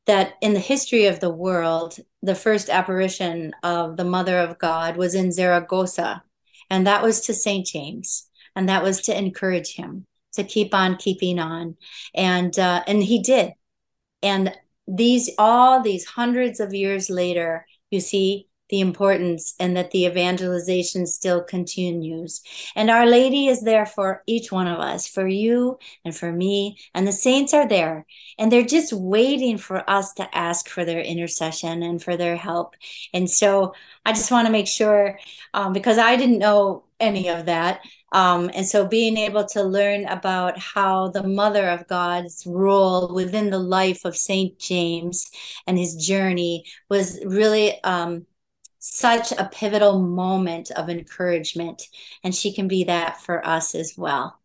[0.07, 4.97] that in the history of the world, the first apparition of the Mother of God
[4.97, 6.23] was in Zaragoza,
[6.71, 7.67] and that was to St.
[7.67, 11.77] James, and that was to encourage him to keep on keeping on
[12.14, 13.53] and uh, and he did
[14.22, 14.55] and
[14.87, 21.07] these all these hundreds of years later you see the importance and that the evangelization
[21.07, 22.42] still continues.
[22.75, 26.77] And Our Lady is there for each one of us, for you and for me.
[26.94, 28.07] And the saints are there.
[28.38, 32.75] And they're just waiting for us to ask for their intercession and for their help.
[33.12, 35.18] And so I just want to make sure,
[35.55, 37.81] um, because I didn't know any of that,
[38.12, 43.51] um, and so being able to learn about how the Mother of God's role within
[43.51, 44.59] the life of St.
[44.59, 45.31] James
[45.66, 48.27] and his journey was really um,
[48.79, 51.83] such a pivotal moment of encouragement.
[52.23, 54.40] And she can be that for us as well.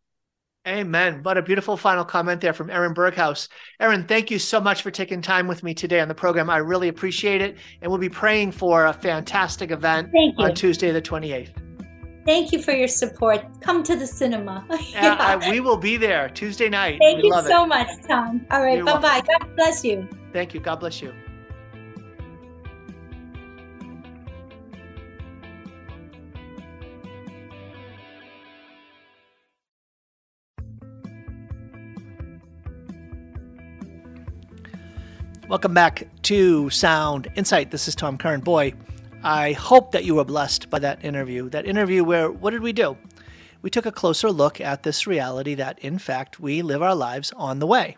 [0.67, 1.23] Amen.
[1.23, 3.49] What a beautiful final comment there from Erin Berghouse.
[3.79, 6.51] Erin, thank you so much for taking time with me today on the program.
[6.51, 7.57] I really appreciate it.
[7.81, 11.60] And we'll be praying for a fantastic event on Tuesday, the 28th.
[12.25, 13.43] Thank you for your support.
[13.61, 14.65] Come to the cinema.
[14.71, 15.15] Uh, yeah.
[15.19, 16.97] I, we will be there Tuesday night.
[16.99, 17.67] Thank we you so it.
[17.67, 18.45] much, Tom.
[18.51, 18.83] All right.
[18.83, 19.21] Bye bye.
[19.21, 20.07] God bless you.
[20.33, 20.59] Thank you.
[20.59, 21.13] God bless you.
[35.47, 37.71] Welcome back to Sound Insight.
[37.71, 38.39] This is Tom Curran.
[38.39, 38.73] Boy,
[39.23, 41.47] I hope that you were blessed by that interview.
[41.49, 42.97] That interview where what did we do?
[43.61, 47.31] We took a closer look at this reality that, in fact, we live our lives
[47.37, 47.97] on the way.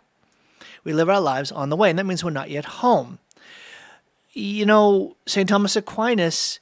[0.84, 3.18] We live our lives on the way, and that means we're not yet home.
[4.34, 5.48] You know, St.
[5.48, 6.60] Thomas Aquinas,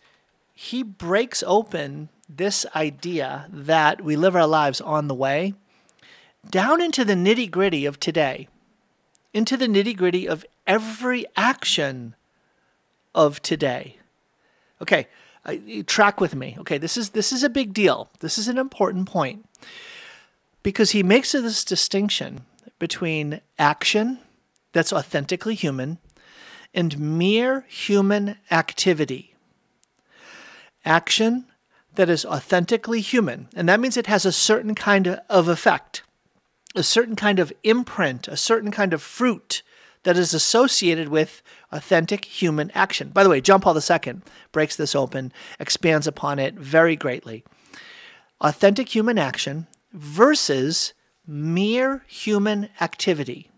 [0.55, 5.55] he breaks open this idea that we live our lives on the way
[6.49, 8.49] down into the nitty gritty of today,
[9.35, 12.15] into the nitty gritty of every action
[13.13, 13.97] of today.
[14.83, 15.07] Okay,
[15.45, 15.55] uh,
[15.87, 16.57] track with me.
[16.59, 18.11] Okay, this is this is a big deal.
[18.21, 19.47] This is an important point
[20.63, 22.45] because he makes this distinction
[22.79, 24.19] between action
[24.73, 25.99] that's authentically human
[26.75, 29.35] and mere human activity.
[30.85, 31.47] Action
[31.95, 36.03] that is authentically human, and that means it has a certain kind of effect,
[36.75, 39.63] a certain kind of imprint, a certain kind of fruit
[40.03, 41.43] that is associated with
[41.73, 43.09] authentic human action.
[43.09, 44.21] By the way, John Paul II
[44.53, 47.45] breaks this open, expands upon it very greatly.
[48.41, 50.93] Authentic human action versus
[51.27, 53.51] mere human activity.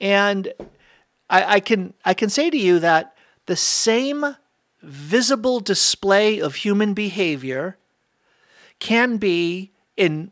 [0.00, 0.52] And
[1.28, 3.14] I, I, can I can say to you that
[3.46, 4.36] the same
[4.82, 7.78] visible display of human behavior
[8.78, 10.30] can be in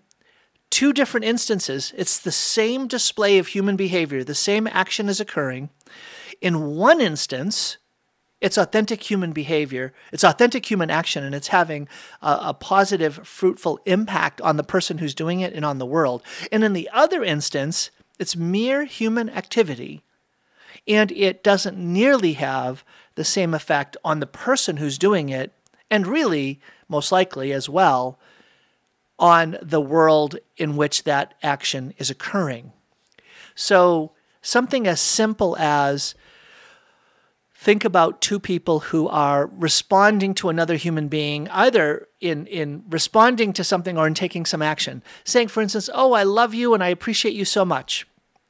[0.70, 5.68] two different instances, it's the same display of human behavior, the same action is occurring.
[6.42, 7.78] In one instance,
[8.40, 11.88] it's authentic human behavior, it's authentic human action, and it's having
[12.20, 16.20] a, a, positive, fruitful impact on the person who's doing it and on the world.
[16.50, 20.02] And in the other instance, it's mere human activity,
[20.88, 25.52] and it doesn't nearly have the same effect on the person who's doing it,
[25.88, 28.18] and really, most likely as well,
[29.20, 32.72] on the world in which that action is occurring.
[33.54, 36.16] So, something as simple as
[37.62, 43.52] think about two people who are responding to another human being, either in, in responding
[43.52, 45.00] to something or in taking some action.
[45.22, 48.04] Saying, for instance, Oh, I love you and I appreciate you so much.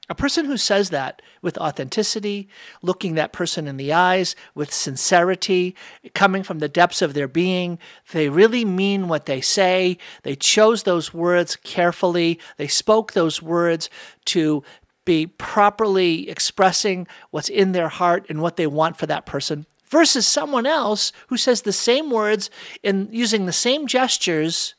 [0.09, 2.49] A person who says that with authenticity,
[2.81, 5.77] looking that person in the eyes with sincerity,
[6.15, 7.79] coming from the depths of their being,
[8.13, 9.99] they really mean what they say.
[10.23, 12.41] They chose those words carefully.
[12.57, 13.91] They spoke those words
[14.27, 14.65] to
[15.05, 20.27] be properly expressing what's in their heart and what they want for that person versus
[20.27, 22.51] someone else who says the same words
[22.83, 24.75] and using the same gestures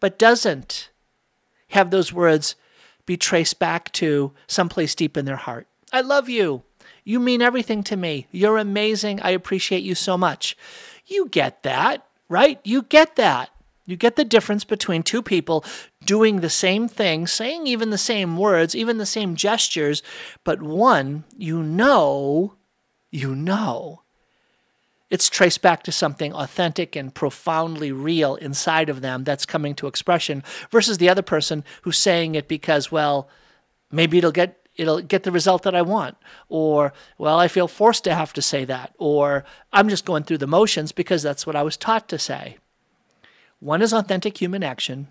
[0.00, 0.90] but doesn't
[1.68, 2.54] have those words
[3.04, 5.66] be traced back to someplace deep in their heart.
[5.92, 6.62] I love you.
[7.04, 8.26] You mean everything to me.
[8.30, 9.20] You're amazing.
[9.20, 10.56] I appreciate you so much.
[11.06, 12.60] You get that, right?
[12.64, 13.50] You get that.
[13.84, 15.64] You get the difference between two people
[16.04, 20.02] doing the same thing, saying even the same words, even the same gestures,
[20.44, 22.54] but one, you know,
[23.10, 24.02] you know
[25.12, 29.86] it's traced back to something authentic and profoundly real inside of them that's coming to
[29.86, 33.28] expression versus the other person who's saying it because, well,
[33.90, 36.16] maybe it'll get it'll get the result that I want.
[36.48, 38.94] Or, well, I feel forced to have to say that.
[38.96, 42.56] Or, I'm just going through the motions because that's what I was taught to say.
[43.62, 45.06] One is authentic human action,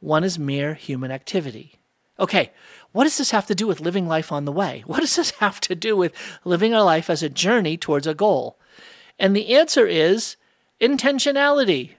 [0.00, 1.74] one is mere human activity.
[2.18, 2.50] Okay,
[2.92, 4.82] what does this have to do with living life on the way?
[4.86, 8.14] What does this have to do with living our life as a journey towards a
[8.14, 8.58] goal?
[9.18, 10.36] And the answer is
[10.80, 11.90] intentionality.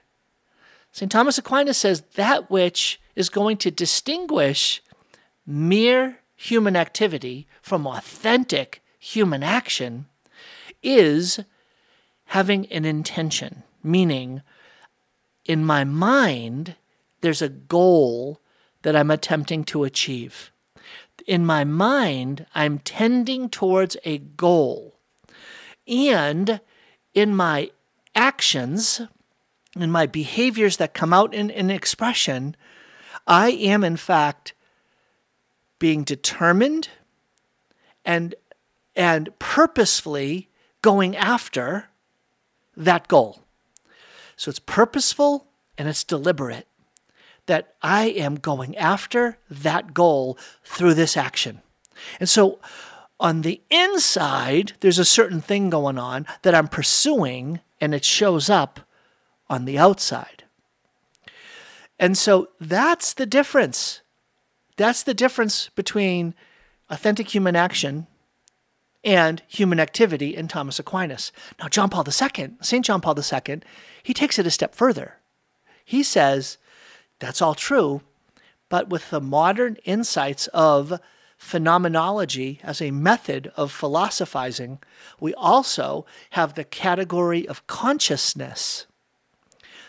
[0.90, 1.12] St.
[1.12, 4.82] Thomas Aquinas says that which is going to distinguish
[5.46, 10.06] mere human activity from authentic human action
[10.82, 11.38] is
[12.26, 14.42] having an intention, meaning
[15.44, 16.76] in my mind,
[17.20, 18.40] there's a goal
[18.82, 20.50] that I'm attempting to achieve.
[21.26, 24.94] In my mind, I'm tending towards a goal.
[25.86, 26.60] And
[27.14, 27.70] in my
[28.14, 29.00] actions,
[29.76, 32.56] in my behaviors that come out in, in expression,
[33.26, 34.54] I am in fact
[35.78, 36.88] being determined
[38.04, 38.34] and
[38.96, 40.48] and purposefully
[40.82, 41.88] going after
[42.76, 43.43] that goal.
[44.36, 45.46] So it's purposeful
[45.78, 46.66] and it's deliberate
[47.46, 51.60] that I am going after that goal through this action.
[52.18, 52.58] And so
[53.20, 58.50] on the inside, there's a certain thing going on that I'm pursuing, and it shows
[58.50, 58.80] up
[59.48, 60.44] on the outside.
[61.98, 64.00] And so that's the difference.
[64.76, 66.34] That's the difference between
[66.90, 68.06] authentic human action
[69.04, 71.30] and human activity in Thomas Aquinas.
[71.60, 72.84] Now, John Paul II, St.
[72.84, 73.60] John Paul II,
[74.04, 75.16] he takes it a step further.
[75.84, 76.58] He says
[77.18, 78.02] that's all true,
[78.68, 81.00] but with the modern insights of
[81.38, 84.78] phenomenology as a method of philosophizing,
[85.18, 88.86] we also have the category of consciousness.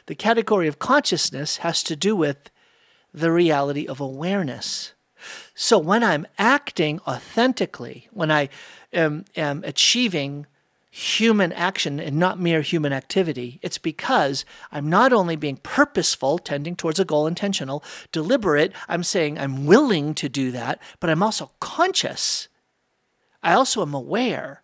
[0.07, 2.49] The category of consciousness has to do with
[3.13, 4.93] the reality of awareness.
[5.55, 8.49] So when I'm acting authentically, when I
[8.93, 10.45] am, am achieving
[10.95, 16.77] human action and not mere human activity, it's because I'm not only being purposeful, tending
[16.77, 17.83] towards a goal, intentional,
[18.13, 22.47] deliberate, I'm saying I'm willing to do that, but I'm also conscious.
[23.43, 24.63] I also am aware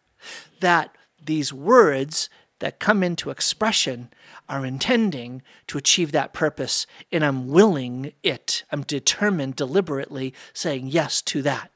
[0.61, 2.29] that these words
[2.59, 4.09] that come into expression
[4.47, 8.63] are intending to achieve that purpose, and I'm willing it.
[8.71, 11.71] I'm determined, deliberately saying yes to that.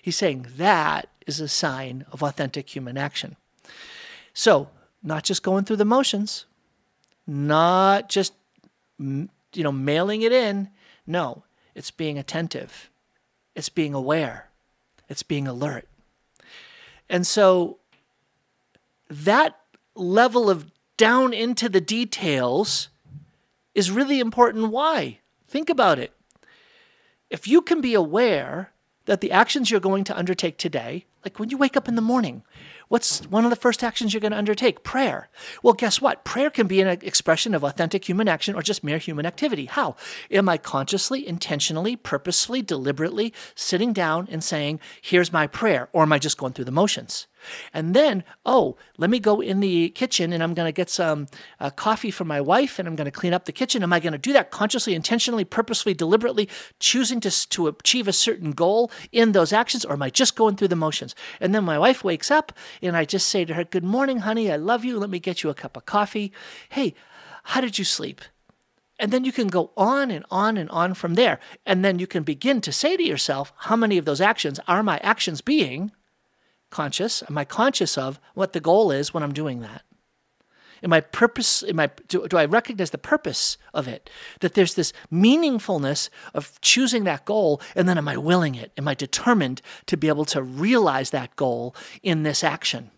[0.00, 3.36] He's saying that is a sign of authentic human action.
[4.34, 4.68] So,
[5.02, 6.44] not just going through the motions,
[7.26, 8.34] not just
[8.98, 10.68] you know mailing it in.
[11.06, 12.90] No, it's being attentive.
[13.54, 14.48] It's being aware.
[15.08, 15.86] It's being alert.
[17.08, 17.78] And so
[19.08, 19.58] that
[19.94, 22.88] level of down into the details
[23.74, 24.70] is really important.
[24.70, 25.18] Why?
[25.46, 26.12] Think about it.
[27.30, 28.72] If you can be aware
[29.06, 32.00] that the actions you're going to undertake today, like when you wake up in the
[32.00, 32.42] morning,
[32.94, 34.84] What's one of the first actions you're going to undertake?
[34.84, 35.28] Prayer.
[35.64, 36.22] Well, guess what?
[36.22, 39.64] Prayer can be an expression of authentic human action or just mere human activity.
[39.64, 39.96] How?
[40.30, 45.88] Am I consciously, intentionally, purposefully, deliberately sitting down and saying, here's my prayer?
[45.92, 47.26] Or am I just going through the motions?
[47.72, 51.26] And then, oh, let me go in the kitchen and I'm going to get some
[51.60, 53.82] uh, coffee for my wife and I'm going to clean up the kitchen.
[53.82, 58.12] Am I going to do that consciously, intentionally, purposefully, deliberately, choosing to, to achieve a
[58.12, 59.84] certain goal in those actions?
[59.84, 61.14] Or am I just going through the motions?
[61.40, 64.50] And then my wife wakes up and I just say to her, Good morning, honey.
[64.50, 64.98] I love you.
[64.98, 66.32] Let me get you a cup of coffee.
[66.68, 66.94] Hey,
[67.44, 68.20] how did you sleep?
[68.98, 71.40] And then you can go on and on and on from there.
[71.66, 74.82] And then you can begin to say to yourself, How many of those actions are
[74.82, 75.92] my actions being?
[76.74, 77.22] Conscious?
[77.30, 79.82] Am I conscious of what the goal is when I'm doing that?
[80.82, 81.62] Am I purpose?
[81.62, 84.10] Am I do, do I recognize the purpose of it?
[84.40, 88.72] That there's this meaningfulness of choosing that goal, and then am I willing it?
[88.76, 92.90] Am I determined to be able to realize that goal in this action?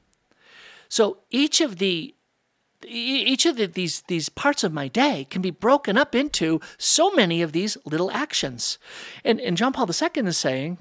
[0.89, 2.15] So each of the
[2.89, 7.11] each of the, these these parts of my day can be broken up into so
[7.13, 8.79] many of these little actions,
[9.25, 10.79] and and John Paul II is saying,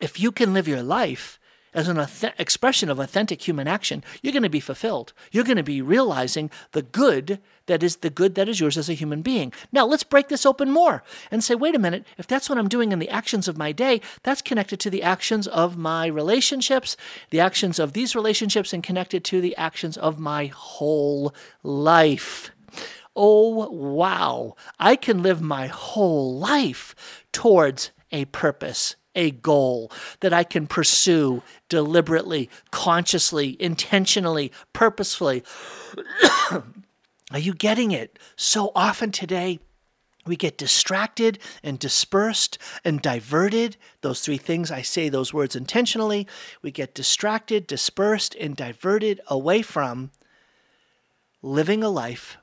[0.00, 1.37] if you can live your life
[1.78, 2.04] as an
[2.38, 5.12] expression of authentic human action, you're going to be fulfilled.
[5.30, 8.88] You're going to be realizing the good that is the good that is yours as
[8.88, 9.52] a human being.
[9.70, 12.68] Now, let's break this open more and say, wait a minute, if that's what I'm
[12.68, 16.96] doing in the actions of my day, that's connected to the actions of my relationships,
[17.30, 22.50] the actions of these relationships, and connected to the actions of my whole life.
[23.14, 24.56] Oh, wow.
[24.80, 31.42] I can live my whole life towards a purpose a goal that I can pursue
[31.68, 35.42] deliberately, consciously, intentionally, purposefully.
[37.30, 38.18] Are you getting it?
[38.36, 39.58] So often today,
[40.28, 43.76] We get distracted and dispersed and diverted.
[44.02, 46.26] Those three things, I say those words intentionally.
[46.60, 50.10] We get distracted, dispersed, and diverted away from
[51.40, 52.36] living a life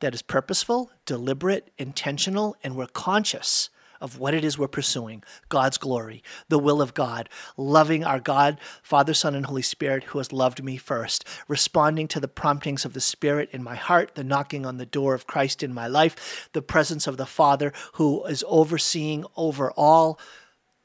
[0.00, 3.70] that is purposeful, deliberate, intentional, and we're conscious
[4.02, 8.58] of what it is we're pursuing God's glory, the will of God, loving our God,
[8.82, 12.92] Father, Son, and Holy Spirit, who has loved me first, responding to the promptings of
[12.92, 16.50] the Spirit in my heart, the knocking on the door of Christ in my life,
[16.52, 20.18] the presence of the Father who is overseeing over all.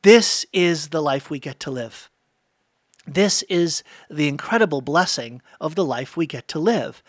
[0.04, 2.10] This is the life we get to live.
[3.08, 7.02] This is the incredible blessing of the life we get to live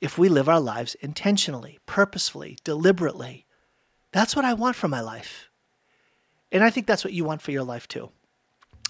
[0.00, 3.46] if we live our lives intentionally, purposefully, deliberately.
[4.12, 5.49] That's what I want for my life.
[6.52, 8.10] And I think that's what you want for your life too.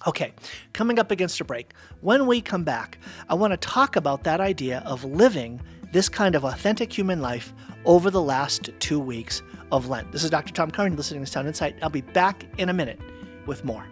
[0.07, 0.33] Okay,
[0.73, 1.73] coming up against a break.
[2.01, 2.99] When we come back,
[3.29, 5.61] I want to talk about that idea of living
[5.93, 7.53] this kind of authentic human life
[7.85, 9.43] over the last two weeks
[9.73, 10.11] of Lent.
[10.11, 10.55] This is Dr.
[10.55, 11.77] Tom Curran listening to Sound Insight.
[11.83, 13.01] I'll be back in a minute
[13.47, 13.85] with more.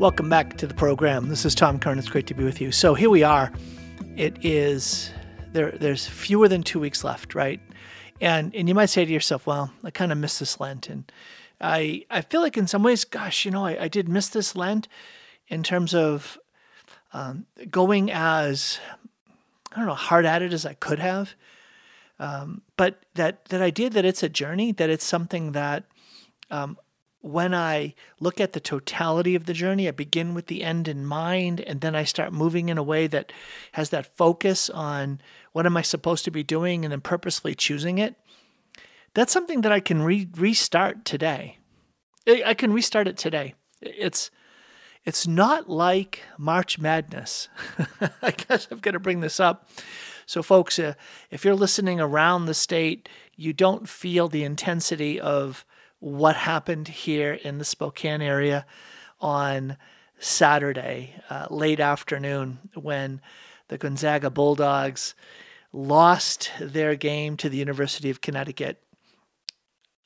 [0.00, 1.28] Welcome back to the program.
[1.28, 1.98] This is Tom Curran.
[1.98, 2.72] It's great to be with you.
[2.72, 3.52] So here we are.
[4.16, 5.10] It is
[5.52, 5.72] there.
[5.72, 7.60] There's fewer than two weeks left, right?
[8.18, 11.12] And and you might say to yourself, "Well, I kind of missed this Lent," and
[11.60, 14.56] I I feel like in some ways, gosh, you know, I, I did miss this
[14.56, 14.88] Lent
[15.48, 16.38] in terms of
[17.12, 18.80] um, going as
[19.70, 21.34] I don't know hard at it as I could have.
[22.18, 25.84] Um, but that that idea that it's a journey, that it's something that
[26.50, 26.78] um,
[27.22, 31.04] when I look at the totality of the journey, I begin with the end in
[31.04, 33.32] mind, and then I start moving in a way that
[33.72, 35.20] has that focus on
[35.52, 38.14] what am I supposed to be doing and then purposefully choosing it.
[39.14, 41.58] That's something that I can re- restart today.
[42.26, 43.54] I can restart it today.
[43.82, 44.30] It's
[45.04, 47.48] it's not like March Madness.
[48.22, 49.68] I guess I'm going to bring this up.
[50.26, 50.94] So, folks, uh,
[51.30, 55.64] if you're listening around the state, you don't feel the intensity of
[56.00, 58.66] what happened here in the Spokane area
[59.20, 59.76] on
[60.18, 63.20] Saturday, uh, late afternoon, when
[63.68, 65.14] the Gonzaga Bulldogs
[65.72, 68.82] lost their game to the University of Connecticut.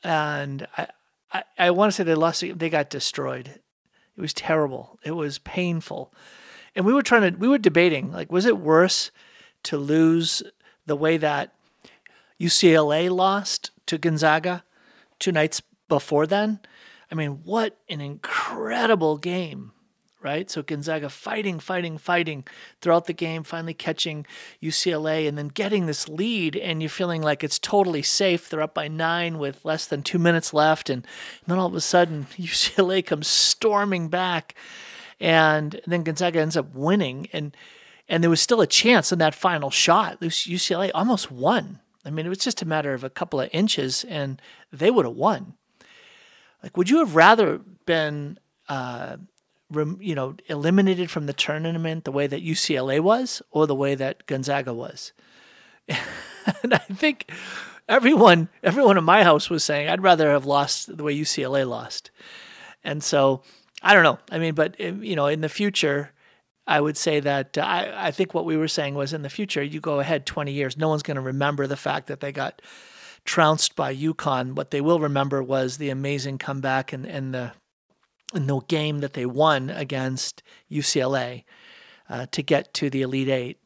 [0.03, 0.89] And I,
[1.33, 3.61] I, I want to say they lost, they got destroyed.
[4.17, 4.99] It was terrible.
[5.05, 6.13] It was painful.
[6.77, 9.11] And we were trying to, we were debating, like, was it worse
[9.65, 10.43] to lose
[10.87, 11.55] the way that
[12.41, 14.65] UCLA lost to Gonzaga
[15.19, 15.63] two nights
[15.95, 16.59] before then.
[17.09, 19.71] I mean, what an incredible game,
[20.21, 20.51] right?
[20.51, 22.45] So Gonzaga fighting, fighting, fighting
[22.81, 24.27] throughout the game, finally catching
[24.61, 28.49] UCLA and then getting this lead, and you're feeling like it's totally safe.
[28.49, 31.07] They're up by nine with less than two minutes left, and
[31.47, 34.57] then all of a sudden UCLA comes storming back,
[35.21, 37.57] and then Gonzaga ends up winning, and
[38.09, 40.21] and there was still a chance in that final shot.
[40.21, 41.79] UCLA almost won.
[42.05, 44.43] I mean, it was just a matter of a couple of inches, and
[44.73, 45.55] they would have won.
[46.65, 48.39] Like, would you have rather been,
[48.71, 49.19] uh,
[49.71, 53.95] rem, you know, eliminated from the tournament the way that UCLA was, or the way
[53.95, 55.13] that Gonzaga was?
[55.89, 57.31] and I think
[57.87, 62.11] everyone, everyone in my house was saying I'd rather have lost the way UCLA lost.
[62.83, 63.43] And so,
[63.83, 64.19] I don't know.
[64.33, 66.13] I mean, but eh, you know, in the future,
[66.67, 69.29] I would say that uh, I, I think what we were saying was in the
[69.29, 72.33] future, you go ahead 20 years, no one's going to remember the fact that they
[72.33, 72.63] got
[73.25, 74.55] trounced by UConn.
[74.55, 77.53] What they will remember was the amazing comeback and, and the
[78.33, 81.45] and the game that they won against UCLA
[82.09, 83.61] uh, to get to the Elite Eight.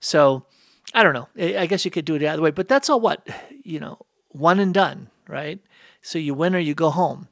[0.00, 0.46] So
[0.94, 1.28] I don't know.
[1.36, 3.28] I guess you could do it the other way, but that's all what
[3.64, 3.98] you know,
[4.28, 5.58] one and done, right?
[6.02, 7.28] So you win or you go home,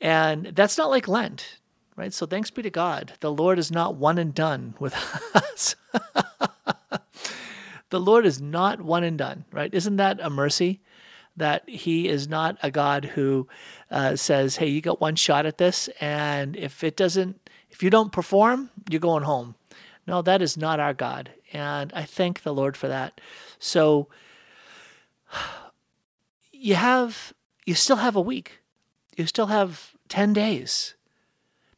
[0.00, 1.58] and that's not like Lent,
[1.96, 2.12] right?
[2.12, 4.94] So thanks be to God, the Lord is not one and done with
[5.34, 5.76] us.
[7.90, 9.72] the Lord is not one and done, right?
[9.72, 10.80] Isn't that a mercy?
[11.36, 13.48] That he is not a God who
[13.90, 17.90] uh, says, "Hey, you got one shot at this, and if it doesn't, if you
[17.90, 19.54] don't perform, you're going home."
[20.06, 23.20] No, that is not our God, and I thank the Lord for that.
[23.58, 24.08] So
[26.52, 27.32] you have,
[27.64, 28.60] you still have a week,
[29.16, 30.94] you still have ten days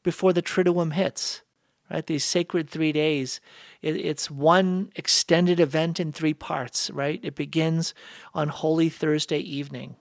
[0.03, 1.43] before the Triduum hits,
[1.91, 2.07] right?
[2.07, 3.41] These sacred three days
[3.85, 7.21] it, it's one extended event in three parts, right?
[7.23, 7.95] It begins
[8.33, 9.97] on Holy Thursday evening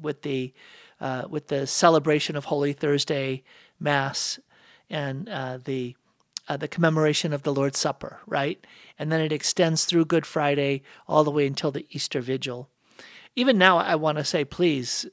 [0.00, 0.54] with the
[1.00, 3.42] uh, with the celebration of Holy Thursday
[3.80, 4.38] Mass
[4.88, 5.96] and uh, the
[6.48, 8.64] uh, the commemoration of the Lord's Supper, right?
[8.98, 12.70] And then it extends through Good Friday all the way until the Easter Vigil.
[13.36, 15.06] even now, I want to say, please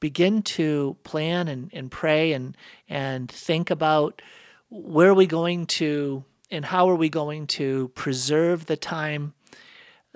[0.00, 2.56] begin to plan and, and pray and
[2.88, 4.20] and think about
[4.68, 9.34] where are we going to and how are we going to preserve the time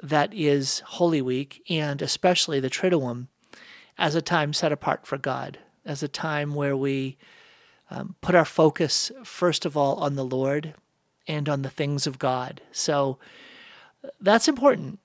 [0.03, 3.29] that is Holy Week and especially the Triduum
[3.99, 7.19] as a time set apart for God, as a time where we
[7.91, 10.75] um, put our focus first of all on the Lord
[11.29, 12.63] and on the things of God.
[12.73, 13.19] So
[14.21, 14.99] that's important.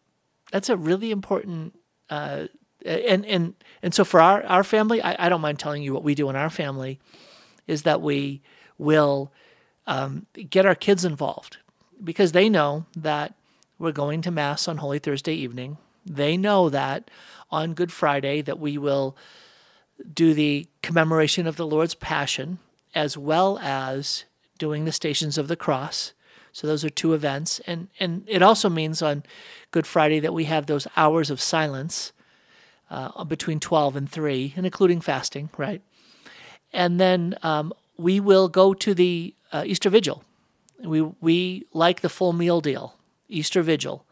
[0.52, 1.78] That's a really important
[2.10, 2.48] uh,
[2.86, 6.04] and and and so for our our family, I, I, don't mind telling you what
[6.04, 7.00] we do in our family,
[7.66, 8.42] is that we
[8.78, 9.34] will
[9.88, 11.58] um, get our kids involved
[12.04, 13.34] because they know that
[13.80, 15.78] we're going to mass on Holy Thursday evening.
[16.06, 17.10] They know that
[17.50, 19.16] on Good Friday that we will
[20.14, 22.60] do the commemoration of the Lord's Passion
[22.94, 24.26] as well as
[24.58, 26.14] doing the Stations of the Cross.
[26.52, 29.24] So those are two events, and and it also means on
[29.70, 32.14] Good Friday that we have those hours of silence
[32.90, 35.82] uh, between 12 and 3, and including fasting, right?
[36.74, 40.24] And then um, we will go to the uh, Easter Vigil.
[40.84, 42.96] We, we like the full meal deal,
[43.28, 44.06] Easter Vigil,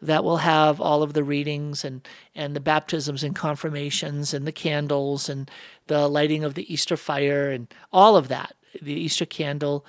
[0.00, 4.52] that will have all of the readings and, and the baptisms and confirmations and the
[4.52, 5.50] candles and
[5.86, 9.84] the lighting of the Easter fire and all of that, the Easter candle.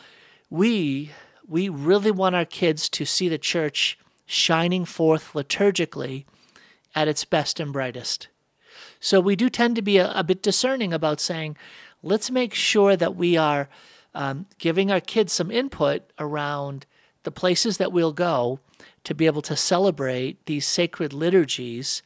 [0.49, 1.11] We,
[1.47, 6.25] we really want our kids to see the church shining forth liturgically
[6.93, 8.27] at its best and brightest.
[8.99, 11.57] So we do tend to be a, a bit discerning about saying,
[12.03, 13.67] let's make sure that we are
[14.15, 16.85] um, giving our kids some input around
[17.23, 18.59] the places that we'll go
[19.03, 22.03] to be able to celebrate these sacred liturgies,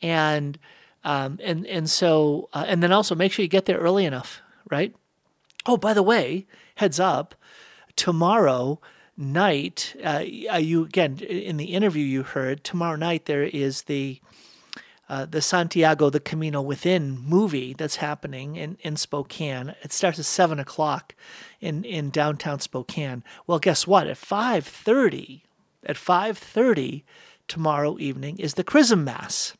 [0.00, 0.58] and
[1.04, 4.40] um, and and so uh, and then also make sure you get there early enough,
[4.70, 4.94] right?
[5.66, 7.34] Oh, by the way, heads up,
[7.96, 8.80] tomorrow
[9.16, 10.22] night, uh,
[10.58, 14.20] you again in the interview you heard tomorrow night there is the
[15.08, 19.74] uh, the Santiago the Camino Within movie that's happening in, in Spokane.
[19.82, 21.14] It starts at seven o'clock
[21.60, 23.22] in, in downtown Spokane.
[23.46, 24.06] Well, guess what?
[24.06, 25.44] At five thirty,
[25.84, 27.04] at five thirty
[27.48, 29.56] tomorrow evening is the Chrism Mass.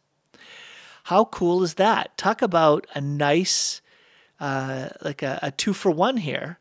[1.04, 2.16] How cool is that?
[2.16, 3.80] Talk about a nice,
[4.40, 6.58] uh, like a, a two for one here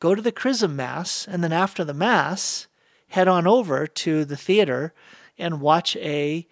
[0.00, 2.68] go to the Chrism Mass, and then after the Mass,
[3.08, 4.92] head on over to the theater
[5.36, 6.46] and watch a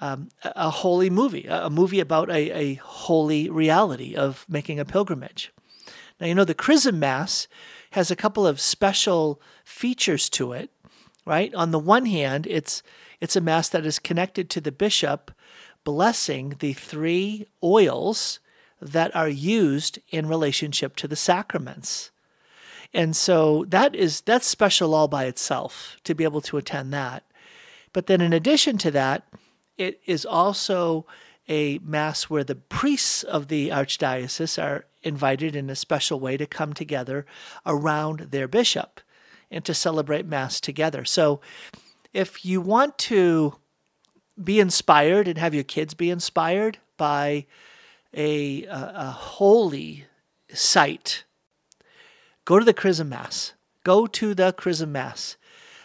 [0.00, 5.52] um, a holy movie, a movie about a, a holy reality of making a pilgrimage.
[6.20, 7.48] Now, you know, the Chrism Mass
[7.92, 10.70] has a couple of special features to it,
[11.24, 11.54] right?
[11.54, 12.82] On the one hand, it's
[13.20, 15.32] it's a mass that is connected to the bishop
[15.84, 18.40] blessing the three oils
[18.80, 22.10] that are used in relationship to the sacraments.
[22.94, 27.24] And so that is that's special all by itself to be able to attend that.
[27.92, 29.24] But then in addition to that,
[29.78, 31.06] it is also
[31.48, 36.46] a mass where the priests of the archdiocese are invited in a special way to
[36.46, 37.24] come together
[37.64, 39.00] around their bishop
[39.50, 41.04] and to celebrate mass together.
[41.06, 41.40] So
[42.12, 43.54] if you want to
[44.42, 47.46] be inspired and have your kids be inspired by
[48.12, 50.04] a, a, a holy
[50.52, 51.24] site
[52.48, 53.52] Go to the Chrism Mass.
[53.84, 55.36] Go to the Chrism Mass.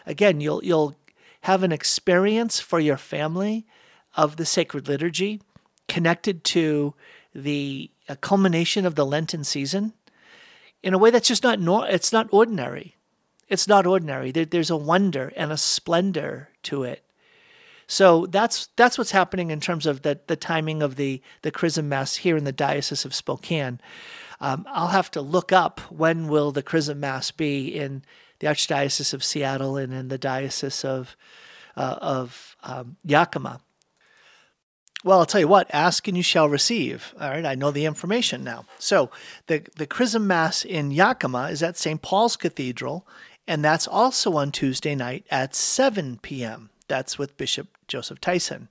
[0.06, 0.96] Again, you'll you'll
[1.42, 3.68] have an experience for your family
[4.16, 5.42] of the sacred liturgy
[5.88, 6.94] connected to
[7.34, 7.90] the
[8.22, 9.94] culmination of the Lenten season
[10.82, 12.96] in a way that's just not nor- it's not ordinary.
[13.48, 14.32] It's not ordinary.
[14.32, 17.04] There, there's a wonder and a splendor to it.
[17.88, 21.90] So that's that's what's happening in terms of the, the timing of the the Chrism
[21.90, 23.80] Mass here in the Diocese of Spokane.
[24.40, 28.04] Um, I'll have to look up when will the Chrism Mass be in
[28.40, 31.16] the Archdiocese of Seattle and in the Diocese of
[31.76, 33.62] uh, of um, Yakima.
[35.04, 37.14] Well, I'll tell you what, ask and you shall receive.
[37.20, 38.66] All right, I know the information now.
[38.80, 39.10] So
[39.48, 42.02] the, the Chrism Mass in Yakima is at St.
[42.02, 43.06] Paul's Cathedral,
[43.46, 46.70] and that's also on Tuesday night at 7 p.m.
[46.88, 48.70] That's with Bishop Joseph Tyson.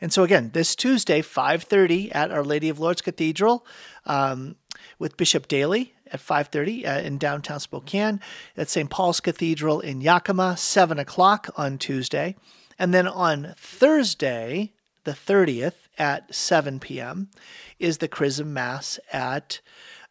[0.00, 3.66] And so again, this Tuesday, 5.30 at Our Lady of Lourdes Cathedral,
[4.06, 4.56] um,
[4.98, 8.20] with Bishop Daly at 5.30 uh, in downtown Spokane,
[8.56, 8.88] at St.
[8.88, 12.34] Paul's Cathedral in Yakima, 7 o'clock on Tuesday.
[12.78, 14.72] And then on Thursday,
[15.06, 17.30] the 30th at 7 p.m.,
[17.78, 19.60] is the Chrism Mass at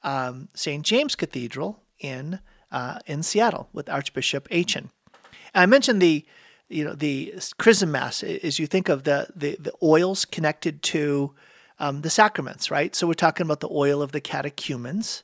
[0.01, 0.83] um, St.
[0.83, 2.39] James Cathedral in,
[2.71, 4.89] uh, in Seattle with Archbishop Etienne.
[5.53, 6.25] I mentioned the
[6.67, 11.33] you know the chrism mass is you think of the the, the oils connected to
[11.77, 12.95] um, the sacraments, right?
[12.95, 15.23] So we're talking about the oil of the catechumens,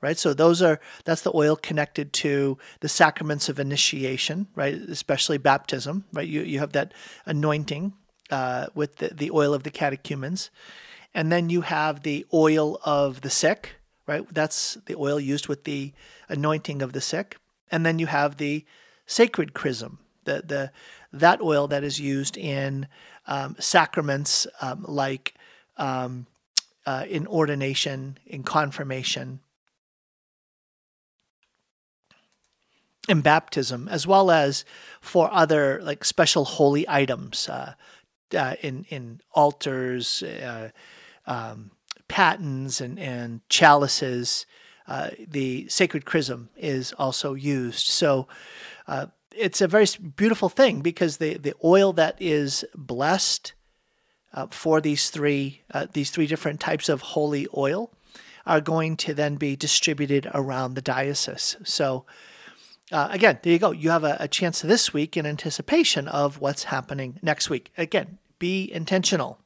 [0.00, 0.18] right?
[0.18, 4.74] So those are that's the oil connected to the sacraments of initiation, right?
[4.74, 6.26] Especially baptism, right?
[6.26, 6.94] You you have that
[7.26, 7.92] anointing
[8.30, 10.50] uh, with the, the oil of the catechumens.
[11.14, 13.76] And then you have the oil of the sick,
[14.06, 14.26] right?
[14.32, 15.92] That's the oil used with the
[16.28, 17.36] anointing of the sick.
[17.70, 18.64] And then you have the
[19.06, 20.72] sacred chrism, the, the,
[21.12, 22.86] that oil that is used in
[23.26, 25.34] um, sacraments um, like
[25.76, 26.26] um,
[26.86, 29.40] uh, in ordination, in confirmation,
[33.08, 34.64] in baptism, as well as
[35.00, 37.74] for other like special holy items uh,
[38.34, 40.70] uh, in in altars, uh,
[41.26, 41.70] um,
[42.08, 44.46] patens, and and chalices.
[44.86, 47.86] Uh, the sacred chrism is also used.
[47.86, 48.26] So
[48.86, 49.06] uh,
[49.36, 53.52] it's a very beautiful thing because the the oil that is blessed
[54.32, 55.62] uh, for these three
[55.92, 57.90] these three different types of holy oil
[58.46, 61.56] are going to then be distributed around the diocese.
[61.64, 62.06] So
[62.90, 63.70] uh, again, there you go.
[63.70, 67.70] You have a, a chance this week in anticipation of what's happening next week.
[67.76, 69.38] Again, be intentional.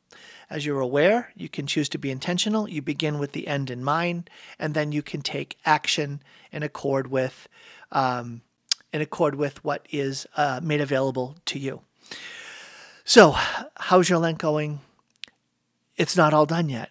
[0.49, 2.69] As you're aware, you can choose to be intentional.
[2.69, 4.29] You begin with the end in mind,
[4.59, 6.23] and then you can take action
[6.53, 7.49] in accord with,
[7.91, 8.43] um,
[8.93, 11.81] in accord with what is uh, made available to you.
[13.05, 13.35] So,
[13.77, 14.81] how's your Lent going?
[15.97, 16.91] It's not all done yet.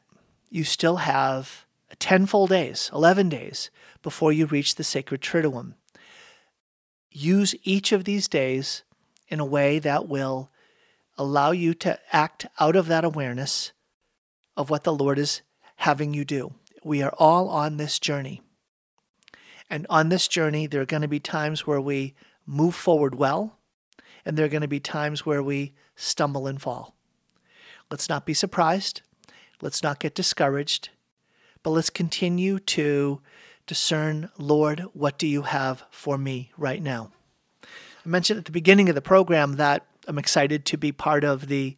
[0.50, 1.66] You still have
[2.00, 3.70] 10 full days, 11 days
[4.02, 5.76] before you reach the sacred Triduum
[7.12, 8.84] use each of these days
[9.28, 10.50] in a way that will
[11.18, 13.72] allow you to act out of that awareness
[14.58, 15.42] of what the Lord is
[15.78, 16.54] having you do.
[16.84, 18.42] We are all on this journey.
[19.70, 22.14] And on this journey, there are going to be times where we
[22.46, 23.58] move forward well,
[24.26, 26.96] and there are going to be times where we stumble and fall.
[27.90, 29.02] Let's not be surprised.
[29.62, 30.90] Let's not get discouraged,
[31.62, 33.22] but let's continue to
[33.68, 37.12] discern, Lord, what do you have for me right now?
[37.64, 41.48] I mentioned at the beginning of the program that I'm excited to be part of
[41.48, 41.78] the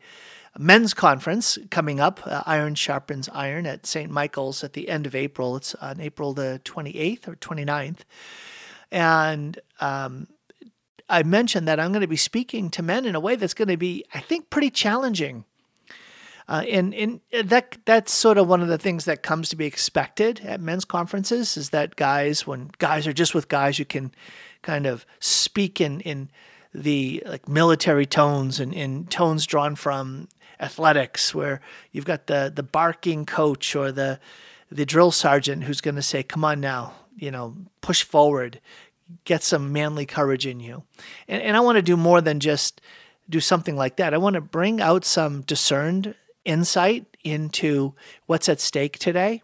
[0.57, 4.11] men's conference coming up, uh, Iron Sharpens Iron at St.
[4.11, 5.55] Michael's at the end of April.
[5.55, 7.99] It's on April the 28th or 29th.
[8.91, 10.27] And um,
[11.09, 13.67] I mentioned that I'm going to be speaking to men in a way that's going
[13.67, 15.45] to be, I think, pretty challenging.
[16.47, 19.65] Uh, and and that that's sort of one of the things that comes to be
[19.65, 24.11] expected at men's conferences is that guys, when guys are just with guys, you can
[24.61, 26.29] kind of speak in in
[26.73, 30.27] the like military tones and in tones drawn from
[30.59, 34.19] athletics, where you've got the the barking coach or the
[34.69, 38.59] the drill sergeant who's going to say, "Come on now, you know, push forward,
[39.23, 40.83] get some manly courage in you,"
[41.27, 42.81] and, and I want to do more than just
[43.29, 44.13] do something like that.
[44.13, 46.15] I want to bring out some discerned
[46.45, 47.93] insight into
[48.25, 49.41] what's at stake today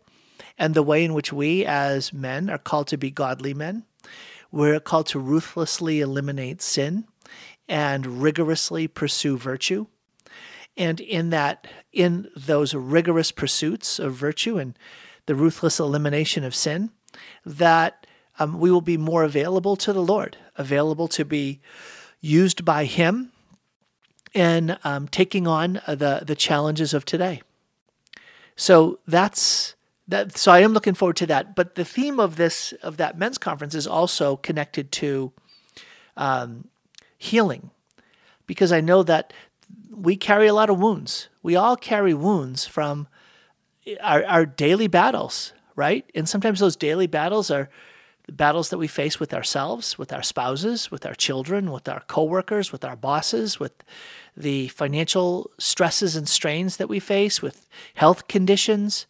[0.58, 3.86] and the way in which we as men are called to be godly men.
[4.52, 7.06] We're called to ruthlessly eliminate sin
[7.68, 9.88] and rigorously pursue virtue.
[10.76, 14.78] And in that, in those rigorous pursuits of virtue and
[15.26, 16.92] the ruthless elimination of sin,
[17.46, 18.08] that
[18.40, 21.60] um, we will be more available to the Lord, available to be
[22.22, 23.32] used by Him
[24.36, 27.42] and um, taking on the the challenges of today.
[28.56, 29.76] So that's
[30.08, 30.38] that.
[30.38, 31.56] So I am looking forward to that.
[31.56, 35.32] But the theme of this of that men's conference is also connected to
[36.18, 36.68] um,
[37.18, 37.72] healing,
[38.48, 39.34] because I know that
[39.90, 41.30] we carry a lot of wounds.
[41.44, 43.08] We all carry wounds from
[44.02, 46.10] our, our daily battles, right?
[46.14, 47.70] And sometimes those daily battles are
[48.30, 52.02] the battles that we face with ourselves, with our spouses, with our children, with our
[52.02, 53.84] coworkers, with our bosses, with
[54.38, 59.08] the financial stresses and strains that we face, with health conditions,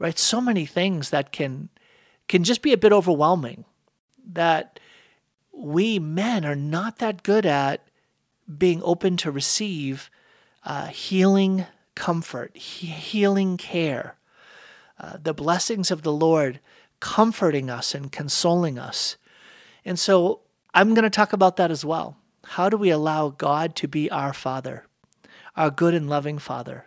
[0.00, 0.18] right?
[0.18, 1.68] So many things that can
[2.26, 3.64] can just be a bit overwhelming
[4.26, 4.80] that
[5.52, 7.86] we men are not that good at
[8.58, 10.10] being open to receive
[10.64, 14.16] uh, healing comfort, he- healing care,
[14.98, 16.58] uh, the blessings of the Lord
[17.00, 19.16] comforting us and consoling us.
[19.84, 20.40] And so
[20.74, 22.16] I'm going to talk about that as well.
[22.44, 24.86] How do we allow God to be our Father,
[25.56, 26.86] our good and loving Father,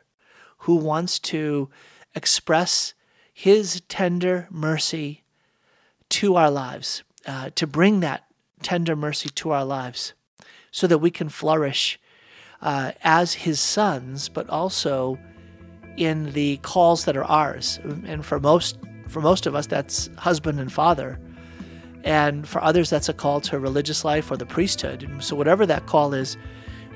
[0.59, 1.70] who wants to
[2.16, 2.93] express
[3.34, 5.24] His tender mercy
[6.09, 8.26] to our lives, uh, to bring that
[8.62, 10.14] tender mercy to our lives
[10.72, 11.99] so that we can flourish
[12.62, 15.18] uh, as His sons, but also
[15.97, 17.80] in the calls that are ours.
[17.84, 18.78] And for most
[19.12, 21.20] for most of us, that's husband and father.
[22.03, 25.03] And for others, that's a call to religious life or the priesthood.
[25.03, 26.38] And so, whatever that call is,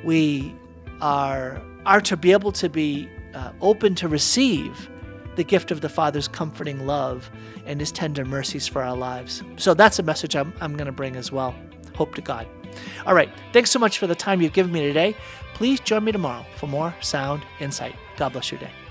[0.03, 0.55] we
[1.01, 4.89] are, are to be able to be uh, open to receive
[5.35, 7.29] the gift of the Father's comforting love
[7.65, 9.43] and his tender mercies for our lives.
[9.57, 11.53] So, that's a message I'm, I'm going to bring as well.
[11.95, 12.47] Hope to God.
[13.05, 13.29] All right.
[13.53, 15.15] Thanks so much for the time you've given me today.
[15.53, 17.95] Please join me tomorrow for more sound insight.
[18.17, 18.84] God bless your day.